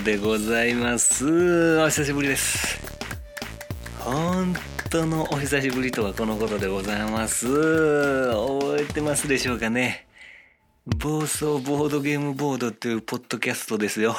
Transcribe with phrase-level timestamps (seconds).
[0.00, 1.78] でございます。
[1.80, 2.80] お久しぶりです。
[4.00, 4.54] 本
[4.90, 7.46] 当のお久しぶりとはこのことでございます。
[7.46, 10.06] 覚えてますでしょうかね。
[10.86, 14.14] 暴走ボードゲームボードっていうポッドキャストですよ。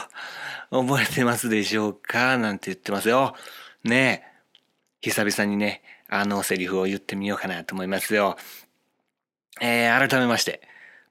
[0.72, 2.38] 覚えてますでしょうか？
[2.38, 3.36] なんて言ってますよ。
[3.84, 4.24] ね。
[4.24, 4.36] え
[5.02, 8.38] 久々にねあのセリフを言ってみようかなと思いますよ。
[9.62, 10.62] えー、改めまして。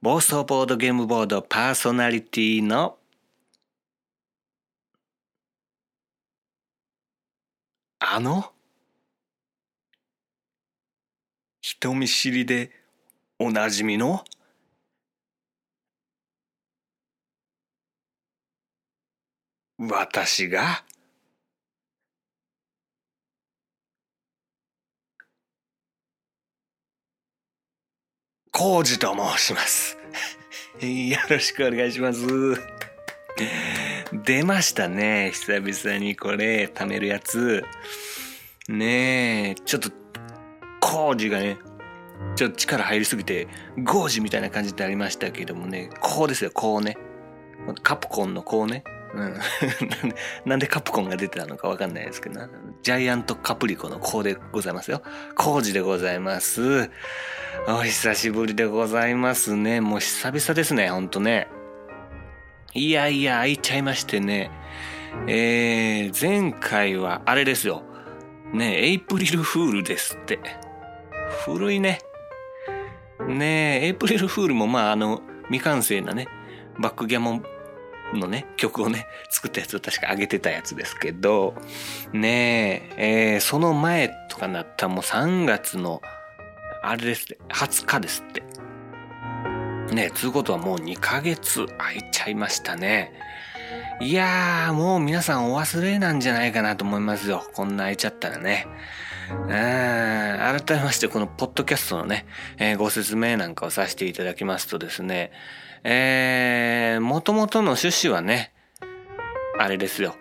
[0.02, 2.98] 暴走ボードゲームボードパーソナリティの
[8.06, 8.52] あの？
[11.62, 12.70] 人見知りで
[13.38, 14.22] おなじみの？
[19.78, 20.84] 私が？
[28.52, 29.96] コウジと申します。
[30.84, 32.24] よろしくお願いします。
[34.22, 35.32] 出ましたね。
[35.32, 37.64] 久々にこれ、貯めるやつ。
[38.68, 39.90] ねえ、ちょっと、
[40.80, 41.58] コウジがね、
[42.36, 43.48] ちょっと力入りすぎて、
[43.82, 46.96] ゴージみたいな感じってありましたけどもね、こうですよ、こうね。
[47.82, 48.84] カプコンのこうね。
[49.14, 49.34] うん、
[50.44, 52.48] なんでカプコンが出てたのかわかんないですけどな。
[52.82, 55.02] ジャイアントカプリコのこうでございますよ。
[55.36, 56.90] コウジでございます。
[57.66, 59.80] お久しぶりでございますね。
[59.80, 61.48] もう久々ですね、ほんとね。
[62.76, 64.50] いやいや、開いちゃいましてね。
[65.28, 67.84] えー、前回はあれですよ。
[68.52, 70.40] ねエイプリルフールですって。
[71.44, 72.00] 古いね。
[73.28, 76.26] ねえ、エイプリルフールもまああの、未完成なね、
[76.80, 77.44] バックギャモン
[78.18, 81.54] のね、曲をね、作ったやつを確か上げてたやつですけど、
[82.12, 86.02] ねえ、えー、その前とかなったらもう3月の、
[86.82, 88.42] あれですって、20日ですって。
[89.92, 93.12] ねえ、つうことはもう2ヶ月空いちゃいましたね。
[94.00, 97.44] いやー、もう皆さんお忘れなんじゃないかなと思いますよ。
[97.54, 98.66] こんな空いちゃったらね。
[99.30, 102.26] うん、改めましてこのポッドキャストのね、
[102.58, 105.32] えー、ご説明なんかをさせていただきますとですね、
[105.82, 108.52] えー、元々の趣旨はね、
[109.58, 110.16] あれですよ。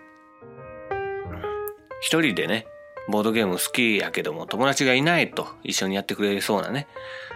[2.00, 2.66] 一人でね、
[3.08, 6.86] ボードゲーム好きやけども友達がいないと一緒にやってくれそうなね。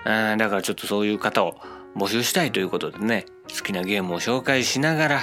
[0.04, 1.56] あだからちょっとそういう方を
[1.96, 5.22] 募集したいということでね、好きなゲームを紹介しながら、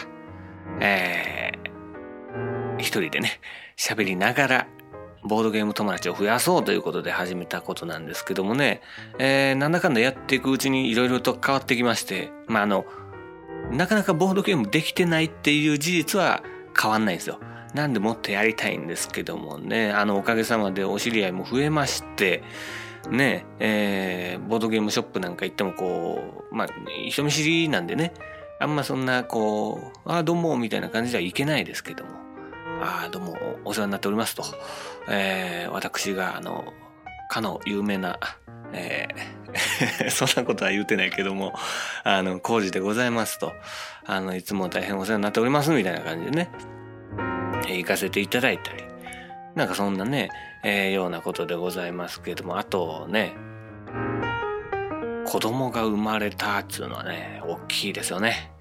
[0.82, 3.40] えー、一人でね、
[3.78, 4.68] 喋りながら、
[5.24, 8.82] ボードゲーム友達を増やそうということで始めたことなんですけどもね、
[9.18, 12.86] えー、なんだかんだやっていくうちにいろいろと変わってきまして、まあ、あの、
[13.72, 16.44] なかなかボードゲームできてないっていう事実は
[16.80, 17.40] 変わんないんですよ。
[17.74, 22.44] なんでもっとやりたいんですけどもね、あの、おかげさまでお知り合いも増えまして、
[23.10, 26.68] ね、えー、ボードゲームショップなんか行ってもこう、まあ、
[27.10, 28.14] 人見知りなんでね、
[28.60, 32.12] あんまそんなこう、ああ、どうも、みたいな感じではいけないですけども、
[32.82, 33.36] ああ、どうも、
[33.66, 34.44] お世話になっておりますと、
[35.10, 36.74] えー、私が、あの、
[37.30, 38.20] かの有名な、
[38.72, 41.54] えー、 そんなことは言うてないけども、
[42.04, 43.54] あの、工事でございますと、
[44.06, 46.50] あの、いつも大変お世話になっておりますみたいな感じでね、
[47.68, 48.84] え行かせていただいたり、
[49.56, 50.30] なんかそんなね、
[50.64, 53.34] えーようなことでございますけれども、あとね、
[55.26, 58.52] 子供が生まれたっていうのはね、大きいですよね。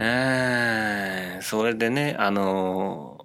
[0.00, 3.24] えー、それでね、あの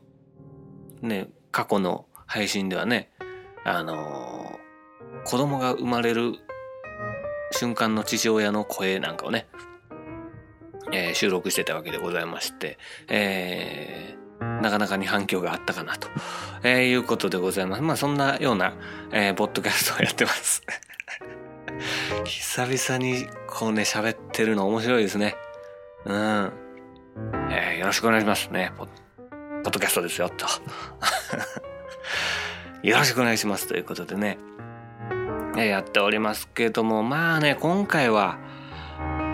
[1.01, 3.11] ーね、過去の配信ではね、
[3.63, 4.55] あのー
[5.25, 6.33] 子供が生まれる
[7.51, 9.47] 瞬間の父親の声なんかをね、
[10.93, 12.77] えー収録してたわけでございまして、
[13.07, 14.24] えー
[14.61, 16.07] なかなかに反響があったかなと、
[16.63, 17.81] えーいうことでございます。
[17.81, 18.73] まあそんなような、
[19.11, 20.63] えーポッドキャストをやってます。
[22.25, 25.35] 久々にこうね、喋ってるの面白いですね。
[26.05, 26.51] うん。
[27.51, 28.71] えーよろしくお願いしますね。
[28.77, 30.45] ポッドキャストですよ、と。
[32.83, 33.67] よろしくお願いします。
[33.67, 34.37] ということでね、
[35.57, 38.37] えやっておりますけども、まあね、今回は、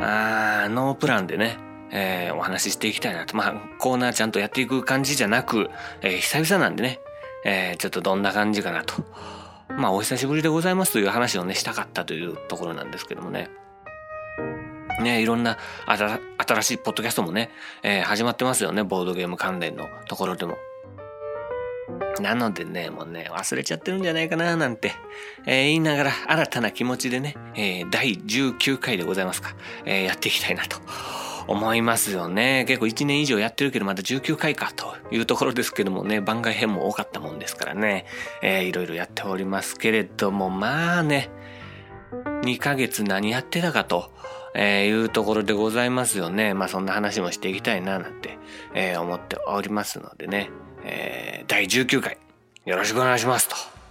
[0.01, 1.57] あーノープランでね、
[1.91, 3.35] えーお話ししていきたいなと。
[3.35, 5.69] まあ、コーナーちゃんとやっていく感じじゃなく、
[6.01, 6.99] えー久々なんでね、
[7.43, 9.03] えー、ちょっとどんな感じかなと。
[9.77, 13.49] まあ、お久しぶりでございますという話をね、したかったというところなんですけどもね。
[15.01, 15.57] ね、いろんな
[15.87, 17.49] 新しいポッドキャストもね、
[17.81, 20.57] えー、始まってますよね、ボードゲーム関連のところでも。
[22.19, 24.91] なのでね、もうね、忘れちゃってるんじゃないかななんて、
[25.47, 29.55] えー、言いながら新たな気持ちでね、えー、第19回でございますか、
[29.85, 30.77] えー、やっていきたいなと
[31.47, 32.65] 思いますよね。
[32.67, 38.05] 結構1年以上やってるけどまだ19回かというところですけどもね、番外編も多かったもんですからね、
[38.41, 41.29] えー、いろいろやっておりますけれども、まあね、
[42.43, 44.11] 2ヶ月何やってたかと、
[44.53, 46.53] えー、いうところでございますよね。
[46.53, 48.37] まあそんな話もしていきたいななんて、
[48.73, 50.49] えー、思っておりますのでね、
[50.83, 52.17] えー、第19回
[52.65, 53.81] よろしくお願いしますと。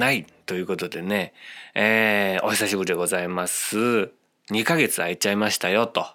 [0.00, 1.32] ないということでね、
[1.74, 4.19] えー、お久しぶりでございます。
[4.52, 6.06] 2ヶ月空いちゃいましたよ、と。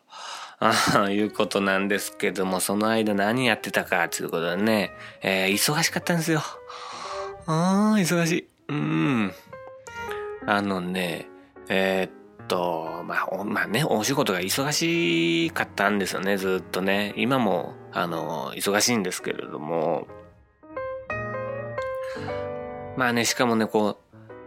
[1.12, 4.92] いうことなんですけども、その間何やってたか、ということでね、
[5.22, 6.42] えー、忙しかったんですよ。
[7.46, 8.48] ああ、忙しい。
[8.70, 9.34] うん。
[10.48, 11.28] あのね、
[11.68, 17.14] えー、っと、まあ、まあね、お仕事が忙しかったんですよね、ずっとね。
[17.18, 20.08] 今も、あの、忙しいんですけれども、
[22.98, 23.98] まあね、しかもね、こう、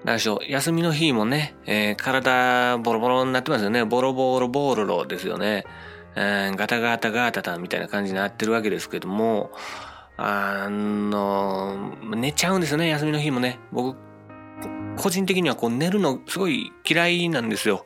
[0.04, 3.84] 何でしょう、休みの日もね、えー、体ボロボロになってますよね。
[3.84, 5.64] ボロボロボロロですよね。
[6.16, 9.50] えー、ガタガタガタタみたいな感じになってるわけですけども、
[10.16, 13.58] あの、寝ちゃうんですよね、休みの日もね。
[13.72, 13.96] 僕、
[14.96, 17.84] 個人的にはこう寝るのすごい嫌いなんですよ。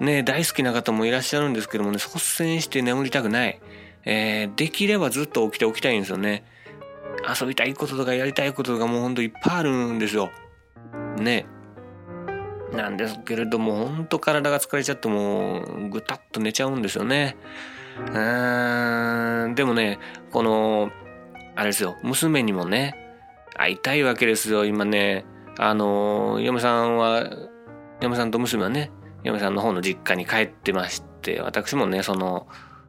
[0.00, 3.60] ね、大好きな方もいらっしゃるんですけどもね、率先して眠りたくない。
[4.04, 6.44] えー、できればずっと起きておきたいんですよね。
[7.40, 10.30] 遊びたいこととかやりたいこととかもうほんといっぱいあるんですよ。
[11.18, 11.46] ね。
[12.72, 17.36] なんですけれども、ほんと体が疲れちゃってもうぐたっと寝ちゃうんですよね。
[17.98, 19.98] うーん、でもね、
[20.30, 20.90] この、
[21.56, 22.94] あれですよ、娘にもね、
[23.54, 25.24] 会いたいわけですよ、今ね。
[25.58, 27.28] あの、嫁さんは、
[28.00, 28.92] 嫁さんと娘はね、
[29.24, 32.46] 嫁さんの方の実家に帰ってまして、私もね、その、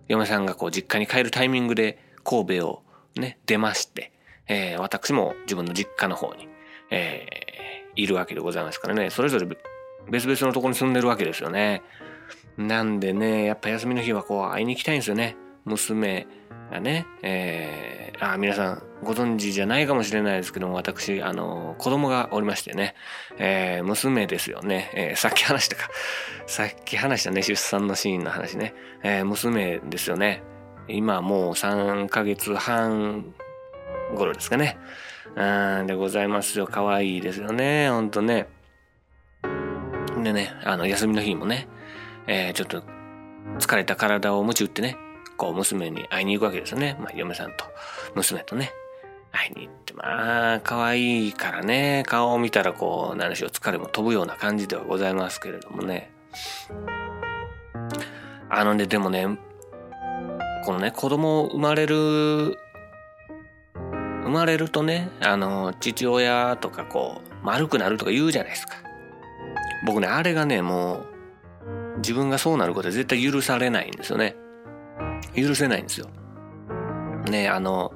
[0.08, 2.84] 嫁さんがこう実家に帰るタイミングで神戸を
[3.16, 4.12] ね、出まして、
[4.48, 6.48] えー、私も自分の実家の方に、
[6.92, 7.49] えー、
[8.02, 9.46] いるわけでございますからね、それぞれ
[10.10, 11.82] 別々のところに住んでるわけですよね。
[12.58, 15.36] なんでね、やっぱ休みの日はこう会いに行きたいんですよね。
[15.66, 16.28] 娘
[16.72, 22.96] がね、えー、あ、皆さんご存知じゃないかもしれないですけども、私、あの、子供がおりましてね、
[23.38, 25.90] えー、娘ですよね、えー、さっき話したか、
[26.48, 28.74] さっき話したね、出産のシーンの話ね、
[29.04, 30.44] えー、娘ですよね。
[30.88, 33.34] 今もう3ヶ月半
[34.16, 34.78] 頃ですかね。
[35.36, 36.68] うん、でございますよ。
[36.68, 37.90] 可愛いですよね。
[37.90, 38.48] ほんとね。
[40.24, 41.68] でね、あの、休みの日もね、
[42.28, 42.84] えー、ちょっと
[43.60, 44.98] 疲れた体を鞭打ってね、
[45.38, 46.98] こう娘に会いに行くわけですよね。
[47.00, 47.66] まあ、嫁さんと
[48.16, 48.72] 娘とね、
[49.32, 56.12] 会いに行って、まあ、可愛いからね、顔を見たらこう、何しょう、疲れも飛ぶような感じではございますけれどもね。
[58.50, 59.28] あのね、でもね、
[60.66, 62.58] このね、子供生まれる
[64.30, 68.76] 生まれるとね、あの、父親とかこう、丸くなるとか言うじゃないですか。
[69.88, 71.06] 僕ね、あれがね、も
[71.96, 74.36] う、自分がそうなることは絶対許されないんですよね。
[75.36, 76.10] 許せないんですよ。
[77.28, 77.92] ね、あの、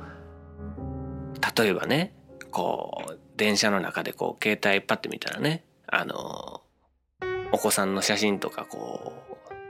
[1.56, 2.16] 例えばね、
[2.50, 6.62] こう、電車の中でこう、携帯パッて見たらね、あの、
[7.52, 9.14] お子さんの写真とかこ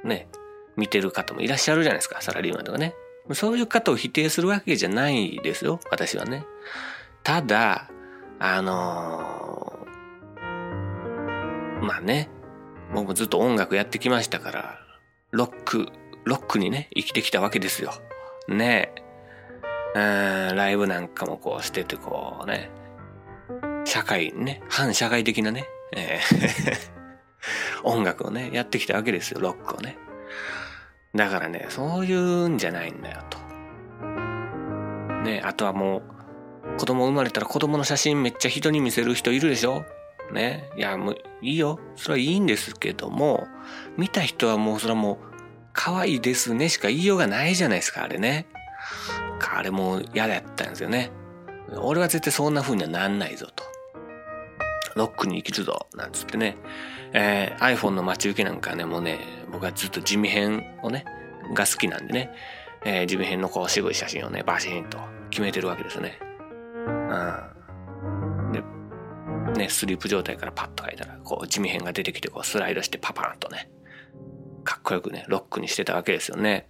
[0.03, 0.29] う、ね、
[0.77, 2.95] 見てる方もいらっしゃるじゃないですか、サラリーマンとかね。
[3.31, 6.45] そういう方を否定するわけじゃないですよ、私はね。
[7.23, 7.89] ただ、
[8.39, 12.29] あのー、まあね、
[12.93, 14.79] 僕もずっと音楽やってきましたから、
[15.31, 15.87] ロック、
[16.25, 17.93] ロックにね、生きてきたわけですよ。
[18.47, 19.03] ねえ。
[20.55, 22.69] ライブなんかもこうしててこうね、
[23.85, 25.65] 社会ね、反社会的なね、
[25.95, 26.93] えー
[27.83, 29.97] 音楽をね、やってきたわけですよ、ロックをね。
[31.15, 33.37] だからね、そういうんじゃないんだよと。
[35.23, 36.01] ね、あとはも
[36.75, 39.85] う、子供生まれたら子供の写真めっちゃ人に見せる人いるでしょ？
[40.33, 40.69] ね。
[40.75, 41.79] いや、もういいよ。
[41.95, 43.47] それはいいんですけども、
[43.97, 45.17] 見た人はもうそれはもう、
[45.71, 48.47] 可愛いですねしか言いようがないじゃないですか、あれね。
[49.55, 51.11] あれも嫌だったんですよね。
[51.77, 53.63] 俺は絶対そんな風にはなんないぞと。
[54.95, 56.57] ロックに生きるぞなんつってね、
[57.13, 59.19] えー、iPhone の待ち受けなんかね、もうね、
[59.51, 61.05] 僕はずっと地味編をね、
[61.53, 62.31] が好きなんでね、
[62.85, 66.19] えー、地味編のこう渋い写真をね、バシーンと決めてるわけですよね。
[66.87, 66.89] う
[68.49, 68.51] ん。
[69.53, 73.69] で、ね、スリープ状態からパッと書いたら、こう地味編が出てきて、こうスライドしてパパーンとね、
[74.63, 76.67] かっこよくね、ロックにしてたわけですよね。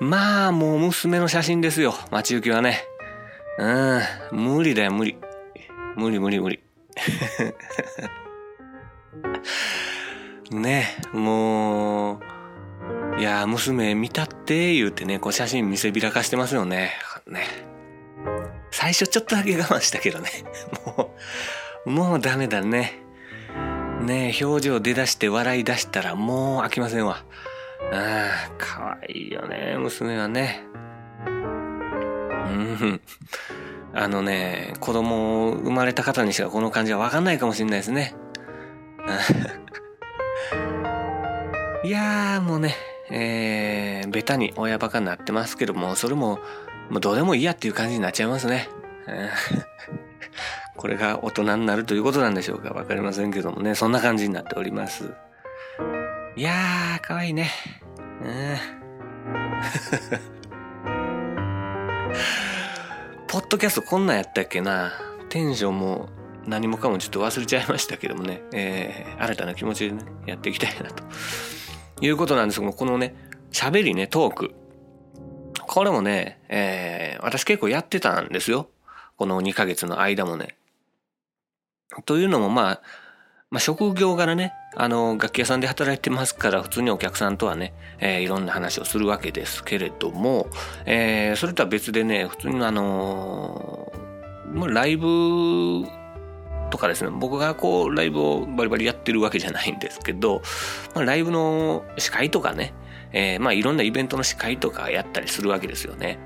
[0.00, 2.82] まあ、もう娘の写真ですよ、待ち受けはね。
[3.58, 5.16] うん、無理だよ、無理。
[5.96, 6.60] 無理無理無理。
[10.50, 16.92] ね、もう、いや、娘見たって言うてね、こう写真見せびらかしてますよね。
[17.26, 17.44] ね。
[18.70, 20.30] 最初ちょっとだけ我慢したけどね。
[20.86, 21.14] も
[21.86, 23.02] う、もうダメだね。
[24.00, 27.24] ね表情出だして笑い出したらもう飽きませんわ。
[27.92, 30.64] ああ、かわいいよね、娘はね。
[31.26, 31.30] う
[32.50, 33.00] ん。
[33.92, 38.14] あのね、子供生まれた方にしかこの感じはわかんないかもしれないですね。
[41.84, 42.76] いやーもうね、
[43.10, 46.38] えー、ベタに親バカになってますけども、それも、
[46.88, 48.68] もうどうでもいいやっていう感じになっちゃいますね。
[50.76, 55.12] これが大人になるということなんでしょうかわかりませんけどもね、そんな感じになっております。
[56.36, 57.50] いやー、かわいいね。
[58.22, 58.56] うん。
[63.30, 64.90] ポッドキャストこんなんやったっけな
[65.28, 66.08] テンションも
[66.48, 71.04] 何もかもちょっと忘れちゃいましたけどもね、えー、新たな気持ちでね、やっていきたいなと。
[72.00, 73.14] いうことなんですけども、このね、
[73.52, 74.54] 喋りね、トーク。
[75.60, 78.68] これもね、えー、私結構やってたんですよ。
[79.16, 80.56] この2ヶ月の間もね。
[82.06, 82.82] というのもまあ、
[83.50, 90.46] まあ、職業柄ね、あの、楽器屋さんで働いてますから、普通にお客さんとはね、えー、いろんな話をするわけですけれども、
[90.86, 95.84] えー、それとは別でね、普通にあのー、ライブ
[96.70, 100.42] とかですね、僕がこう、ライブをバリバリやってるわけじゃないんですけど、
[100.94, 102.72] まあ、ライブの司会とかね、
[103.10, 106.20] えー、まあ、いろんなイベントの司会とかやったりするわけですよね。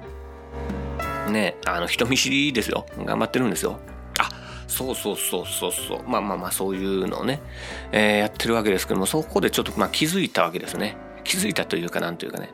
[1.30, 2.84] ね、あの、人見知りですよ。
[3.02, 3.80] 頑張ってるんですよ。
[4.66, 6.02] そうそうそうそうそう。
[6.08, 7.40] まあまあまあそういうのをね、
[7.92, 10.96] えー、やってるわけですけども、そこでちょっとまあ気づいたわけですね。
[11.24, 12.50] 気づいたというかなんというかね。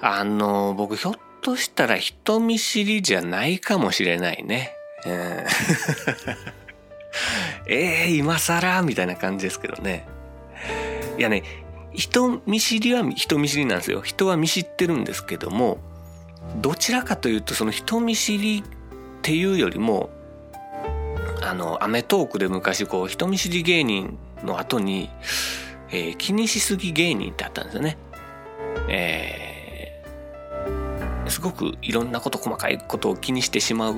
[0.00, 4.72] あの、僕ひょっとしたら人見知りじゃないかもしれないね。
[5.06, 6.36] えー、
[7.68, 8.82] えー、今更？
[8.82, 10.06] みたいな感じですけどね。
[11.18, 11.42] いやね、
[11.92, 14.02] 人見知りは人見知りなんですよ。
[14.02, 15.78] 人は見知ってるんですけども、
[16.56, 20.10] どちらかというとその人見知りっていうよりも
[21.42, 25.10] あの、アメトークで昔こう、人見知り芸人の後に、
[25.90, 27.96] えー、気にしすぎ芸人ってあったんですよね。
[28.88, 33.96] えー、すごくいろんなこと、細かいことを気にしてしまう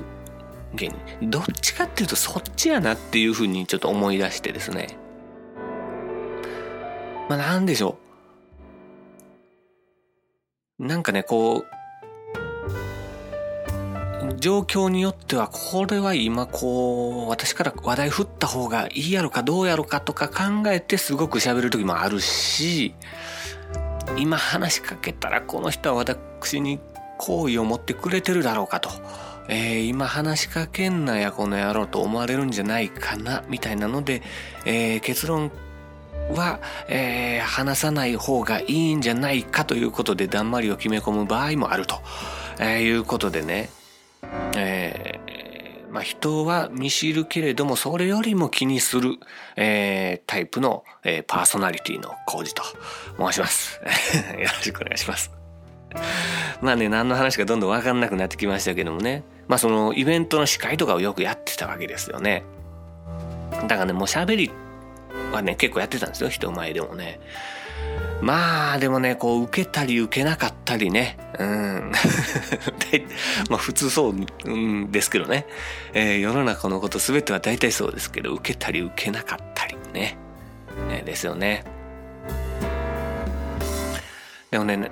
[0.75, 1.31] 芸人。
[1.31, 4.97] どっちかっていうとそっちやなっていうふうにちょっと思い出してですね。
[7.29, 7.99] まあなんでしょ
[10.79, 10.87] う。
[10.87, 11.80] なんかね、こう、
[14.39, 22.95] 状況によっては、これは今こう、私から話題振った方がいいやろかどうやろかとか考えてすごく喋る時もあるし、
[24.17, 26.81] 今話しかけたらこの人は私に
[27.19, 28.91] 好意を持ってくれてるだろうかと。
[29.49, 34.23] えー、今話しかけんなやこの野郎と思われるんじゃないかな、みたいなので、
[34.65, 35.51] えー、結論
[36.35, 41.97] は、えー、話さない方がいいんじゃないかということで、だんまりを決め込む場合もあると、
[42.61, 43.71] え、いうことでね、
[44.57, 49.17] えー、まあ、人は見知るけれども、それよりも気にする、
[49.57, 52.63] えー、タイプの、えー、パーソナリティの工事と
[53.19, 53.81] 申します。
[54.39, 55.33] よろしくお願いします。
[56.61, 59.25] まあね、何の話かどんどんわかんなくなってきましたけどもね。
[59.49, 62.45] まあそのイベントの司会とかをよくやってたわけですよね。
[63.63, 64.51] だからね、もう喋り
[65.33, 67.21] はね、結構やってたんですよ、人前でもね。
[68.23, 71.19] まあ、でもね、こう、受けたり受けなかったりね。
[71.39, 71.93] うん。
[73.49, 75.47] まあ、普通そう、うん、ですけどね。
[75.95, 80.19] えー、世の中のこと全ては大体そうですけど、受けたり受けなかったりね。
[80.89, 81.65] ねですよね。
[84.51, 84.91] でもね、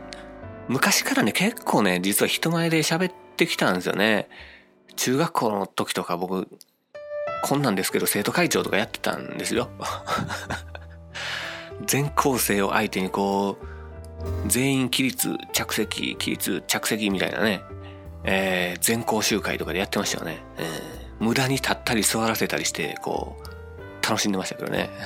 [0.69, 4.29] 昔からね、結構ね、実は人前で喋ってきたんですよね。
[4.97, 6.49] 中学校の時とか僕、
[7.43, 9.69] こんなんですけど、生徒会長とかやってたんですよ。
[11.87, 17.63] 全校生を相手にこう、全員起立、着席、起立、着席みたいなね、
[18.25, 20.43] えー、全校集会とかでやってましたよね。
[20.59, 20.67] えー、
[21.21, 24.91] 無駄に立ったり座らせたりして、こう、楽しんでましたけどね。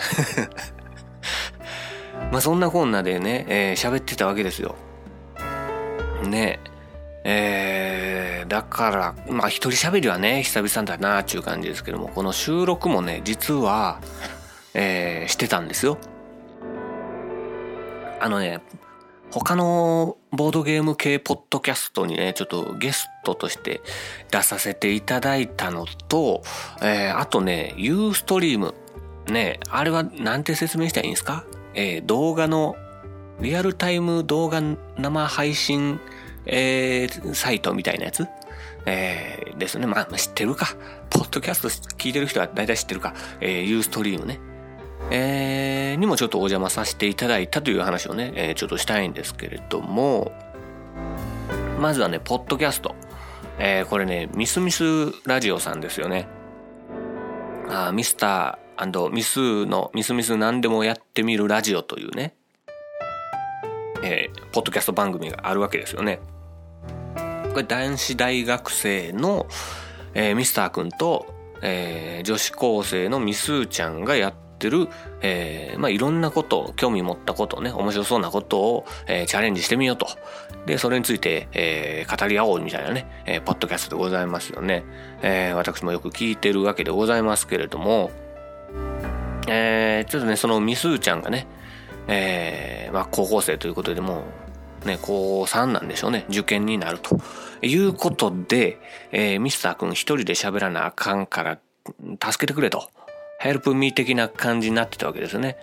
[2.31, 4.77] まあそんなこんなでね、えー、喋ってたわけですよ。
[6.25, 6.61] ね
[7.25, 14.01] えー、だからまあ一人喋りはね久々だなっていう感じですけどもこの収録もね実は、
[14.75, 15.99] えー、してたんですよ。
[18.23, 18.61] あのね
[19.31, 23.81] 他のボードゲーム系ポッドキャストにねちょっとゲストとして
[24.31, 26.43] 出させていただいたのと、
[26.83, 28.75] えー、あとねユーストリーム
[29.27, 32.77] ねあれはなんて説明したらいいんですか、えー、動画の
[33.41, 34.61] リアルタイム動画
[34.99, 35.99] 生配信
[36.47, 38.27] えー、サイトみたいなやつ、
[38.87, 39.87] えー、ですね。
[39.87, 40.67] まあ、知ってるか。
[41.11, 43.15] ポッドキャスト聞いてる人は大体知ってるか。
[43.41, 44.41] えー、ユーストリームね。
[45.11, 50.33] えー、にもちょっとお邪魔させていただいたという話をね、えー、ちょっとしたいんですけれども、
[51.79, 52.95] まずはね、ポッドキャスト。
[53.59, 54.85] えー、これね、ミスミス
[55.27, 56.29] ラジオさんですよね。
[57.69, 62.35] あミスターミスのミスミス何でもやってみるラジオというね、
[64.03, 66.21] えー、ポッドキャスト番組があるわけですよね。
[67.53, 69.47] これ男子大学生の、
[70.15, 71.27] えー、ミスターくんと、
[71.63, 74.89] えー、女子高生のミスーちゃんがやってる、
[75.21, 80.07] えー、まあいろんなこと、興味持ったことね、面白そうなことを、えー、チャレンジしてみようと。
[80.67, 84.85] で、それについて、えー、語り合おうみたいなね、えー、ポッドキャストでございますよね。
[85.23, 88.11] えー、私もよく聞いてるわけでございますけれども、
[89.49, 91.47] えー、ちょっとね、そのミスーちゃんがね、
[92.07, 94.23] えー、まあ、高校生ということでも
[94.85, 96.25] う、ね、高3なんでしょうね。
[96.29, 97.19] 受験になると
[97.63, 98.79] いうことで、
[99.11, 101.59] えー、ミスター君一人で喋らなあかんから、
[102.21, 102.89] 助けてくれと。
[103.43, 105.57] ヘルプミー的な感じになってたわけですね。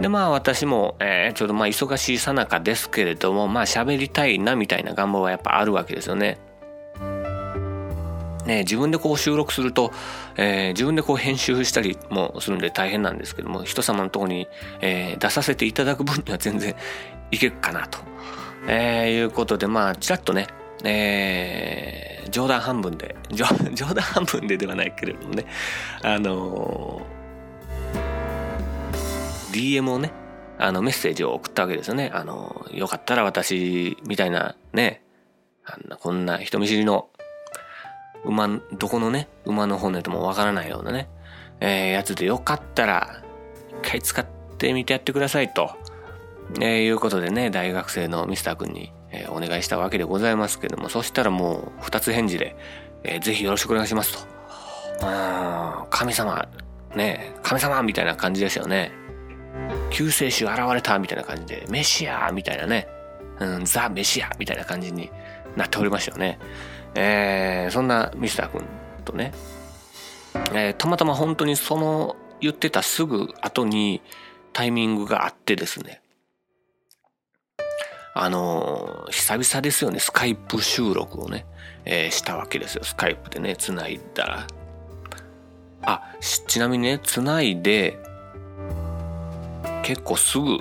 [0.00, 6.38] で、まあ私も、えー、ちょっとまあ忙しいさなかですけれども、まあ喋りたいなみたいな願望はやっぱあるわけですよね。
[8.46, 9.92] ね、自分でこう収録すると、
[10.36, 14.48] えー、自分でこう編集したりもするんで大変なんですけども、人様のとこに、
[14.80, 16.74] えー、出させていただく分には全然
[17.30, 18.00] いけるかなと、
[18.66, 20.48] えー、いうことで、まあ、ちらっとね、
[20.82, 23.46] えー、冗談半分で、 冗
[23.86, 25.46] 談半分でではないけれどもね、
[26.02, 30.12] あのー、DM をね、
[30.58, 32.10] あのメッセージを送ったわけですよね。
[32.14, 35.02] あの、よかったら私みたいなね、
[35.64, 37.08] あんなこんな人見知りの
[38.24, 41.08] 馬、どこのね、馬の骨ともわからないようなね、
[41.60, 43.22] えー、やつでよかったら、
[43.82, 44.24] 一回使っ
[44.58, 45.70] てみてやってくださいと、
[46.60, 52.56] えー、いうことでね、大学生のミスター君に、えー、お願いしたわけでございますけども、そしたらもう二つ返事で、
[53.04, 55.06] えー、ぜひよろしくお願いしますと。
[55.06, 56.48] うん神様、
[56.94, 58.92] ね、神様みたいな感じですよね。
[59.90, 62.88] 救世主現れたみたいな感じで、メシアみたいなね、
[63.38, 65.10] うん、ザ・メシアみたいな感じに
[65.56, 66.38] なっておりましたよね。
[66.96, 68.64] えー、そんなミスター君
[69.04, 69.32] とね、
[70.52, 74.02] えー、たまたま本当にその言ってたすぐ後に
[74.52, 76.00] タイミングがあってですね、
[78.16, 81.46] あのー、久々ですよね、スカイプ収録をね、
[81.84, 82.84] えー、したわけですよ。
[82.84, 84.46] スカイプでね、繋いだら。
[85.82, 86.02] あ、
[86.46, 87.98] ちなみにね、繋いで、
[89.82, 90.60] 結構すぐ、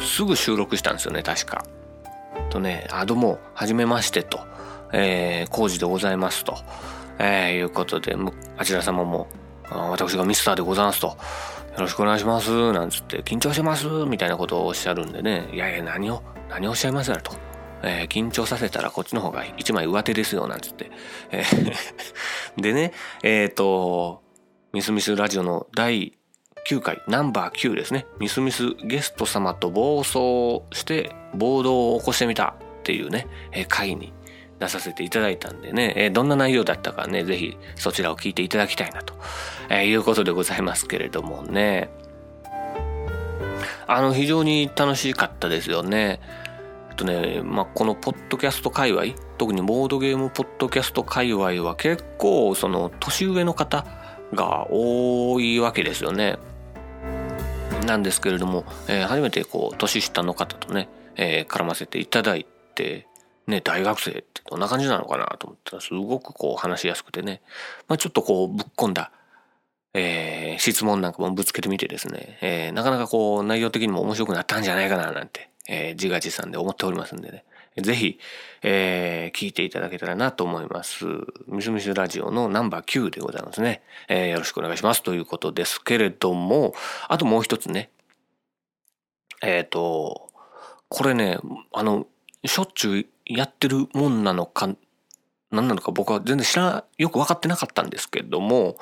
[0.00, 1.62] すぐ収録したんですよね、確か。
[2.48, 4.40] とね、あ、どうも、はじめましてと。
[4.92, 6.56] えー、工事でございますと、
[7.18, 8.16] えー、いうことで、
[8.56, 9.26] あちら様も、
[9.70, 11.18] 私がミスターでございますと、
[11.72, 17.32] よろしくお願いします、なんつって、緊張してます、みたいなことをおっしゃるんでね、いやいや、何を、何をおっしゃいますやと。
[17.82, 20.90] えー、緊張させたらこっちの方が一枚上手ですよ、なんつって。
[21.30, 21.72] えー
[22.60, 24.22] でね、えっ、ー、と、
[24.74, 26.12] ミスミスラジオの第
[26.68, 28.06] 9回、ナンバー9ですね。
[28.18, 34.12] ミスミスゲスト様と暴走して暴動を起こしてみたっていうね、えー、会に
[34.62, 39.14] 出させていただいたんでね、えー、どんな内容だったかね、ぜひそちらを聞いていただきたいなと、
[39.80, 41.90] え、いうことでございますけれどもね。
[43.86, 46.20] あの、非常に楽しかったですよね。
[46.90, 53.86] えっとね、まあ、このポッドキャスト界隈、特にボードゲームポッドキャスト界隈は結構その年上の方
[54.34, 56.38] が多いわけですよね。
[57.86, 63.08] なんですけれども、えー、初めてこう年下の方とね、えー、絡ませていただいて、
[63.46, 67.42] ね、大学生ってどんな感じなのかなと思ったら、すごくこう話しやすくてね、
[67.88, 69.10] まあ、ちょっとこうぶっ込んだ、
[69.94, 77.44] えー、質問なんかもぶつけてみてですね、えー、なかなかこう内容的にも面白くなったんじゃないかななんて、えー、自画自賛で思っておりますんでね、
[77.80, 78.18] ぜひ、
[78.62, 81.06] えー、聞いていただけたらなと思います。
[81.46, 83.82] ミスミスラジオのナンバー9でございますね。
[84.08, 86.74] えー、よろしくお願いしますということですけれども、
[87.08, 87.90] あともう一つね、
[89.42, 90.28] えっ、ー、と、
[90.88, 91.38] これね、
[91.72, 92.06] あの、
[92.44, 94.68] しょっちゅうやってるもんなのか、
[95.52, 98.76] 何なのか僕は全然知ら、よく分かってなかったんですけども、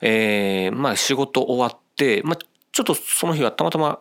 [0.00, 4.00] えー、まあ仕事終わって、まあちょっとその日はたまたま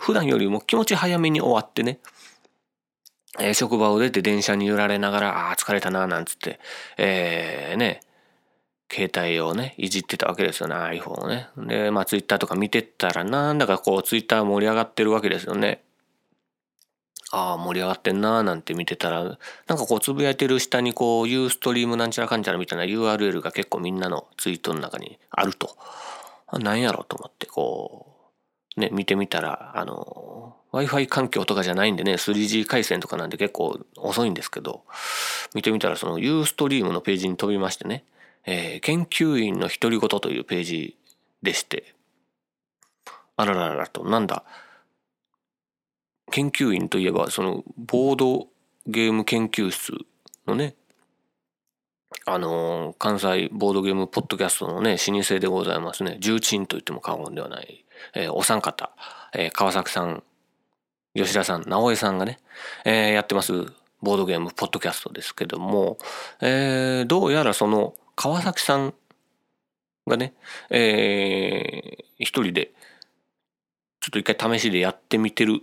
[0.00, 2.00] 普段よりも気持ち早めに終わってね、
[3.40, 6.60] えー、職場を出て電車に揺られながら、ああ、疲れたな、なんつって、
[6.98, 8.00] えー、ね、
[8.92, 11.48] 携帯をね、いじってたわけですよね、iPhone をね。
[11.56, 15.82] で、まあ、Twitter とか見てったら、なんだかこう、Twitter 盛り上がってるわけですよね。
[17.34, 19.38] ああ、盛り上がってんなーなんて見てたら、なん
[19.78, 25.76] かこう、つぶやいてる下にこう、ユーストリームなんちゃらかんちゃらみたいな URL が結構みんなのツイートの中にあると。
[26.52, 28.06] なんやろうと思って、こ
[28.76, 34.84] う、ね、見てみたら、あの、Wi-Fi 環境とかじゃないんでね、3G 回線とかなんで結構遅いんですけど、
[35.54, 38.04] 見てみたらその Ustream のページに飛びましてね、
[38.44, 40.96] えー、研究員の独り言というページ
[41.42, 41.94] でして、
[43.36, 44.44] あららららと、なんだ、
[46.30, 48.48] 研究員といえば、その、ボード
[48.86, 49.92] ゲーム研究室
[50.46, 50.74] のね、
[52.24, 56.18] あの、関西ボードゲームポッドキャストのね、老舗でございますね。
[56.20, 58.92] 重鎮と言っても過言ではない、えー、お三方、
[59.34, 60.22] えー、川崎さん、
[61.14, 62.38] 吉田さん、直江さんがね、
[62.84, 63.52] えー、やってます
[64.00, 65.98] ボードゲームポッドキャストですけども、
[66.40, 68.94] えー、どうやらその川崎さん
[70.06, 70.34] がね、
[70.70, 72.72] えー、一人で、
[74.00, 75.60] ちょっと一回試しでやってみてる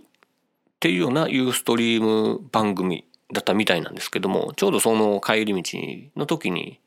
[0.80, 5.78] っていうようなユーストリーム番組だったみたいなんですけども、ちょうどその帰り道
[6.16, 6.80] の時に、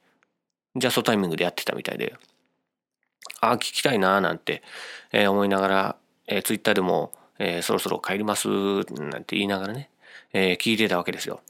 [0.76, 2.16] ジャストタイミングでやってたみたいで、
[3.40, 4.64] ああ、聞きたいなーなんて、
[5.14, 9.92] 思いながら、えー、ツイッターでも、えー、そろそろ帰りますなんて言いながらね、
[10.34, 11.42] えー、聞いてたわけですよ。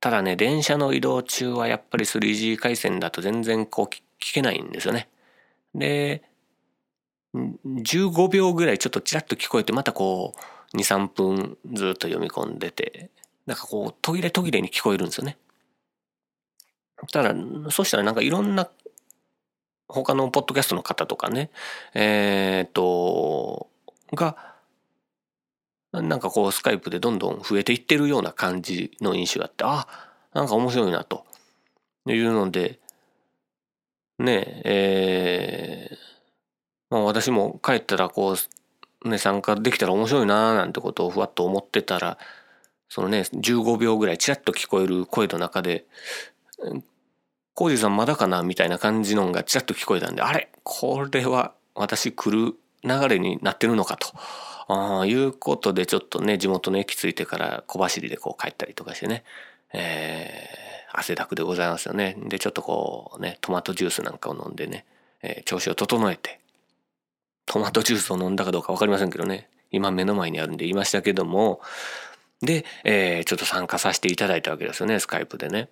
[0.00, 4.00] ただね、電車の移動中はやっぱり 3G 回線だと全然こう聞
[4.34, 5.08] けないんですよね。
[5.76, 6.24] で、
[7.34, 10.40] 15秒ぐらいちょっとチラッと聞こえてまたこう
[10.74, 13.10] 2、3分ずっと読み込んでて、
[13.46, 15.38] なんかこう途切れ途切れに聞こえるんですよね。
[17.12, 17.34] ただ、
[17.70, 18.68] そしたらなんかいろんな
[19.88, 21.50] 他のポッドキャストの方とかね、
[21.94, 23.68] えっ、と、
[24.12, 24.54] が、
[25.92, 29.86] なんかこうスカイプでどんどん増えていってるような感じの印象があって、あ、
[30.32, 31.24] なんか面白いなと
[32.06, 32.80] いうので、
[34.18, 35.96] ねえ、えー、
[36.90, 38.36] まあ私も帰ったらこう、
[39.04, 42.18] ね、参加できたら面白いななんてことをふわっと思ってたら、
[42.88, 45.86] そのね、15秒ぐらいチラッと聞こえる声の中で、
[47.54, 54.08] コージさんまだかなみたいな感じのがチラッと聞こえたんで、あれこれは私来る流れになってるのかと。
[54.66, 59.24] ああ、いうことでちょっとね、地元の駅着いてから小走りでこう帰ったりとかしてね、
[59.72, 62.16] えー、汗だくでございますよね。
[62.28, 64.86] で、ちょっとこうね、トマトジュースなんかを飲んでね、
[65.22, 66.40] えー、調子を整えて、
[67.46, 71.60] トマトジュースを飲んだかどうか分かりませんけどね、今目の前にあるんで言いましたけども、
[72.40, 75.68] で、えー、ちょっと参加させていただいたわけですよね、スカイプでね。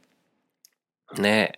[1.19, 1.53] ね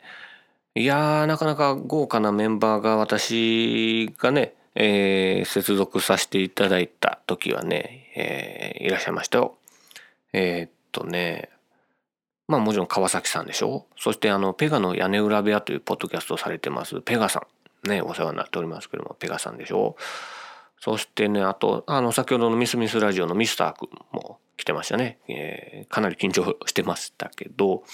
[0.75, 9.57] えいやー、なかなか豪華なメンバーが私がね、えー、接続させていただいた時はね、えー、いらっしゃいましたよ。
[10.33, 11.49] えー、っとね、
[12.49, 13.87] まあもちろん川崎さんでしょ？
[13.97, 17.43] そしてあの、ペガの屋根裏部屋というポッドキャストをされてます、ペガさん。
[17.85, 19.97] ね、お世話になっておりますけども、ペガさんでしょ
[20.81, 25.19] そしてね、あと、あの、先ほどのミスミスラジオのミスター君も来てましたね。
[25.29, 27.85] えー、かなり緊張してましたけど、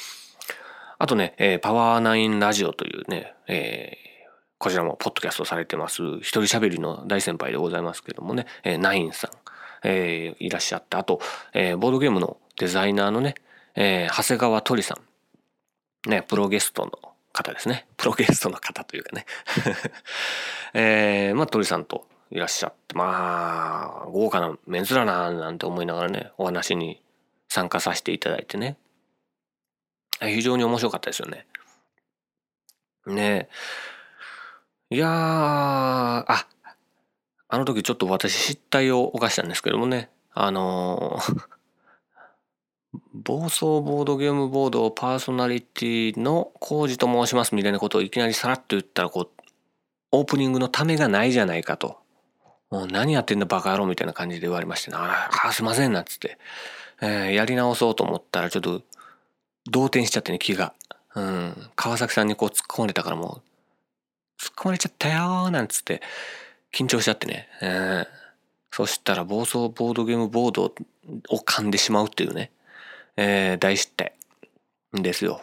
[0.98, 9.30] あとね、えー、パワーナインラジオというね、えー、こちらもポッドキャストされてます、一人喋りの大先輩でございますけどもね、えー、ナインさん、
[9.82, 11.20] えー、いらっしゃって、あと、
[11.54, 13.34] えー、ボードゲームのデザイナーのね、
[13.74, 14.98] えー、長谷川鳥さ
[16.06, 16.92] ん、ね、プロゲストの
[17.32, 17.86] 方ですね。
[17.96, 19.26] プロゲストの方というかね。
[20.74, 27.02] えー、まあ、鳥さんといらっしゃって、まあ、豪華なメンズだな、なんて思いながらね、お話に
[27.48, 28.76] 参加させていただいてね。
[30.20, 31.46] 非常に面白かったですよね。
[33.06, 33.48] ね
[34.90, 36.46] いやー、あ、
[37.48, 41.59] あの時ちょっと私失態を犯したんですけどもね、あのー
[43.22, 49.28] 暴走ボードゲームボードパーソナリティのコージと申しますみたいなことをいきなりさらっと言ったらこう
[50.12, 51.98] オープニングのためがないじゃないかと。
[52.70, 56.38] もう何やってんだバカ野郎みたいな感じで言われまして、ああ、すいませんなっつって、
[57.02, 58.82] えー、やり直そうと思ったらちょっと
[59.68, 60.72] 動転しちゃってね気が。
[61.14, 61.70] うん。
[61.74, 63.42] 川崎さんにこう突っ込まれたからも
[64.38, 66.00] う突っ込まれちゃったよなんつって、
[66.72, 67.48] 緊張しちゃってね。
[67.60, 68.06] うん。
[68.70, 70.72] そしたら暴走ボードゲームボードを
[71.38, 72.52] 噛んでしまうっていうね。
[73.22, 74.14] えー、大失態
[74.94, 75.42] ですよ。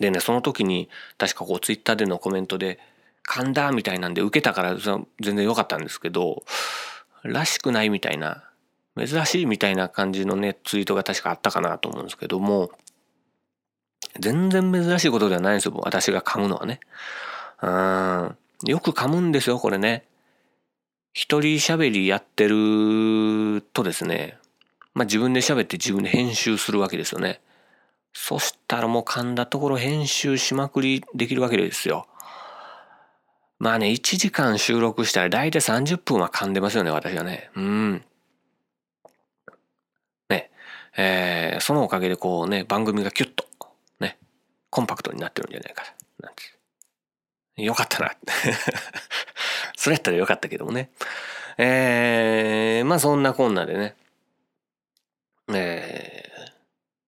[0.00, 2.78] でね、その時に確かこうツイッターでのコメントで、
[3.28, 6.42] 噛んだみたいなんで受けたから全然良かったんですけど、
[7.22, 8.48] らしくないみたいな、
[8.96, 12.70] 珍しいみたいな感じのね、ツイートが確かあったかなと思うんですけども、
[14.18, 16.80] 全然珍しいことではないんですよ、私が噛むのはね。
[17.60, 18.36] うん。
[18.70, 20.06] よく噛むんですよ、これね。
[21.12, 24.38] 一人喋りやってるとですね、
[24.94, 27.40] まあ自分で喋って自分で編集するわけですよね。
[28.12, 32.06] そしたらもう噛んだところ編集しまくりできるわけですよ。
[33.58, 37.48] まあね、1時間収録したら大体30分は噛んでますよね、私はね。
[37.54, 38.04] うん。
[40.28, 40.50] ね。
[40.96, 43.46] えー、そのおかげでこうね、番組がキュッと、
[44.00, 44.18] ね、
[44.68, 45.84] コンパクトになってるんじゃないか
[46.20, 46.42] なんて。
[47.62, 48.12] よかったな。
[49.76, 50.90] それやったらよかったけどもね。
[51.56, 53.94] えー、まあそんなこんなでね。
[55.54, 56.52] えー、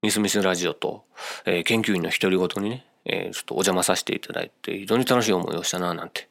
[0.03, 1.05] ミスミスラジオと、
[1.45, 6.29] えー、研究員の独り言にね、えー、ちょっとお邪魔させていただいて、非常に楽しい思いをしたな、なんて。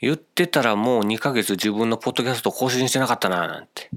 [0.00, 3.90] 言ってたらもう2ヶ月自分のポッドキャスト更新してなかったな、なんて。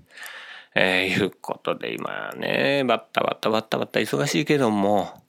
[0.76, 5.24] えー、いうことで今ね、バッタバッタバッタバッタ忙しいけども、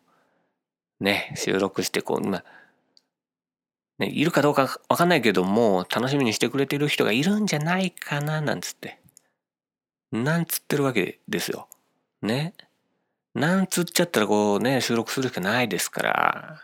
[1.00, 2.44] ね、収録してこう、まあ、
[3.98, 8.98] ね、いるかどうかわかんないけども、楽しみにしてくれてる人がいるんじゃないかな、なんつって。
[10.12, 11.68] なんつってるわけですよ。
[12.26, 12.54] ね。
[13.34, 16.62] なんつっちゃったらこうね、収録するしかないですから、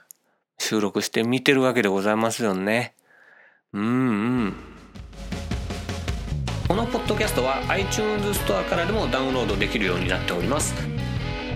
[0.58, 2.94] 収録して見てるわけでございますよね。
[3.72, 3.86] うんう
[4.46, 4.54] ん。
[6.68, 10.74] このポッドキャストは iTunes ストアからでもダウンロードできるようになっております。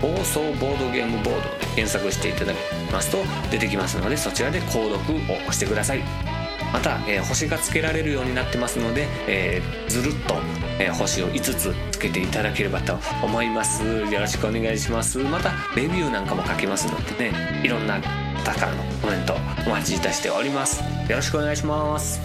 [0.01, 2.57] 放送ボードゲームボードで検索していただき
[2.91, 3.17] ますと
[3.49, 6.36] 出てきますのでそちらで購読を押してください
[6.73, 10.35] また、えー、星がつけられるようになってますので、えー、ずるっと、
[10.79, 13.83] えー、星を5つつけていただければと思います。
[13.83, 15.17] よろしくお願いします。
[15.19, 17.99] またレビューなんかも書けますのでねいろんな
[18.43, 19.33] 方からのコメント
[19.65, 20.81] お待ちいたしております。
[21.09, 22.19] よろしくお願いします。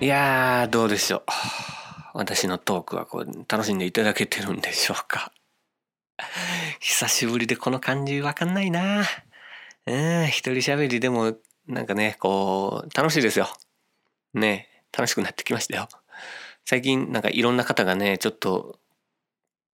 [0.00, 1.22] いやーどうでしょう。
[2.14, 5.32] 私のトークはこう楽しんでいただけてるんでしょうか。
[6.80, 9.04] 久しぶりでこの感じわかんないな。
[9.86, 11.34] うん一人喋りでも
[11.72, 13.48] なんかねこう楽しいですよ
[14.34, 15.88] ね楽しくなってきましたよ
[16.64, 18.78] 最近なんかいろんな方がねちょっと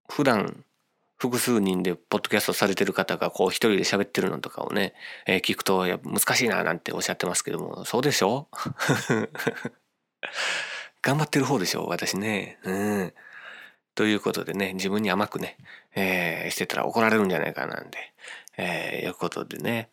[0.10, 0.64] 普段
[1.18, 4.94] 複数人でポッドキャストされてる方がこう一人で喋ってるのとかをね、
[5.26, 8.48] えー、聞くとや難しいななんておっしゃってますけどもそうでしょ？
[11.02, 11.86] 頑張ってる方でしょ？
[11.88, 12.60] 私ね。
[12.64, 12.72] う
[13.06, 13.14] ん。
[13.96, 15.58] ということでね、自分に甘くね、
[15.96, 17.98] えー、してたら怒られるんじゃないかなんで、
[18.58, 19.90] えー、いうことでね。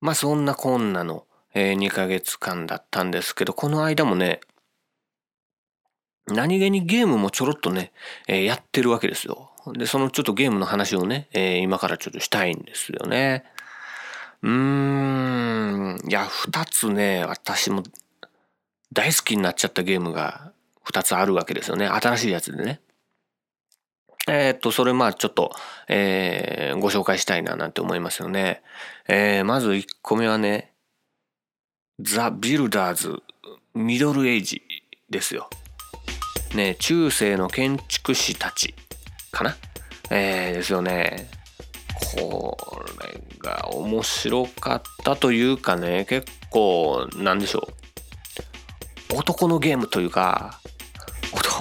[0.00, 4.40] まあそんなこんなの、えー、2ヶ月間だったんですけど、この間もね、
[6.26, 7.92] 何気にゲームもちょろっとね、
[8.26, 9.50] えー、やってるわけですよ。
[9.74, 13.44] で、そのちょっとゲームの話をね、えー、今からちょっとしたいんですよね。
[14.42, 17.82] うーん、いや、二つね、私も
[18.92, 20.52] 大好きになっちゃったゲームが
[20.86, 21.86] 2つあるわけですよね。
[21.86, 22.80] 新しいやつでね。
[24.28, 25.52] え、っと、それまあちょっと、
[25.88, 28.62] えー、ご紹介したいななんて思いますよね。
[29.08, 30.72] えー、まず1個目はね、
[32.00, 33.22] ザ・ビルダーズ・
[33.74, 34.62] ミドルエイジ
[35.08, 35.48] ですよ。
[36.54, 38.74] ね、中世の建築士たち
[39.32, 39.56] かな？
[40.10, 41.30] えー、ですよね。
[42.16, 42.56] こ
[43.02, 47.68] れが面白かったというかね、結構、なんでしょ
[49.10, 49.16] う。
[49.16, 50.60] 男のゲームというか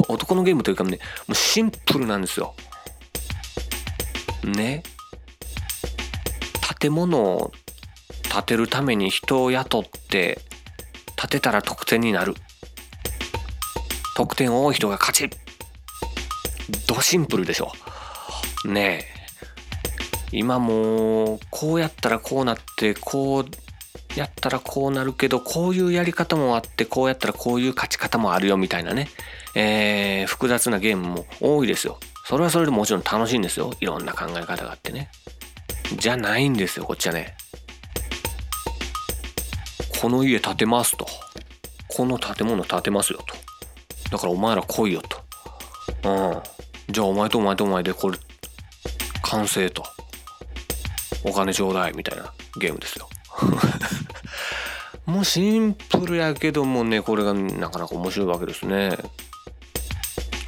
[0.08, 2.56] 男のゲームというかねもうシンプルなんですよ。
[4.44, 4.84] ね。
[6.80, 7.52] 建物を
[8.32, 10.42] 建てるために人を雇って
[11.16, 12.36] 建てたら得点になる。
[14.16, 15.30] 得点多い人が勝ち。
[16.88, 17.72] ドシンプルでしょ。
[18.66, 19.18] ねえ。
[20.32, 23.46] 今もうこうやったらこうなってこう
[24.20, 29.08] やったらこうなるけどこういうやり方もあってこうやったらこういう勝ち方もあるよみたいなね、
[29.60, 31.98] えー、複雑なゲームも多いですよ。
[32.26, 33.74] それはそれでもちろん楽しいんですよ。
[33.80, 35.10] いろんな考え方があってね。
[35.98, 37.36] じゃないんですよこっちはね。
[40.00, 41.08] この家建てますと。
[41.88, 44.12] この建物建てますよと。
[44.12, 46.08] だからお前ら来いよと。
[46.08, 46.94] うん。
[46.94, 48.20] じゃあお前とお前とお前でこれ
[49.24, 49.84] 完成と。
[51.24, 53.10] お金ちょうだいみたいなゲームですよ。
[55.08, 58.96] もうシンプルやけどもねこれがなかなか面白いわけですね。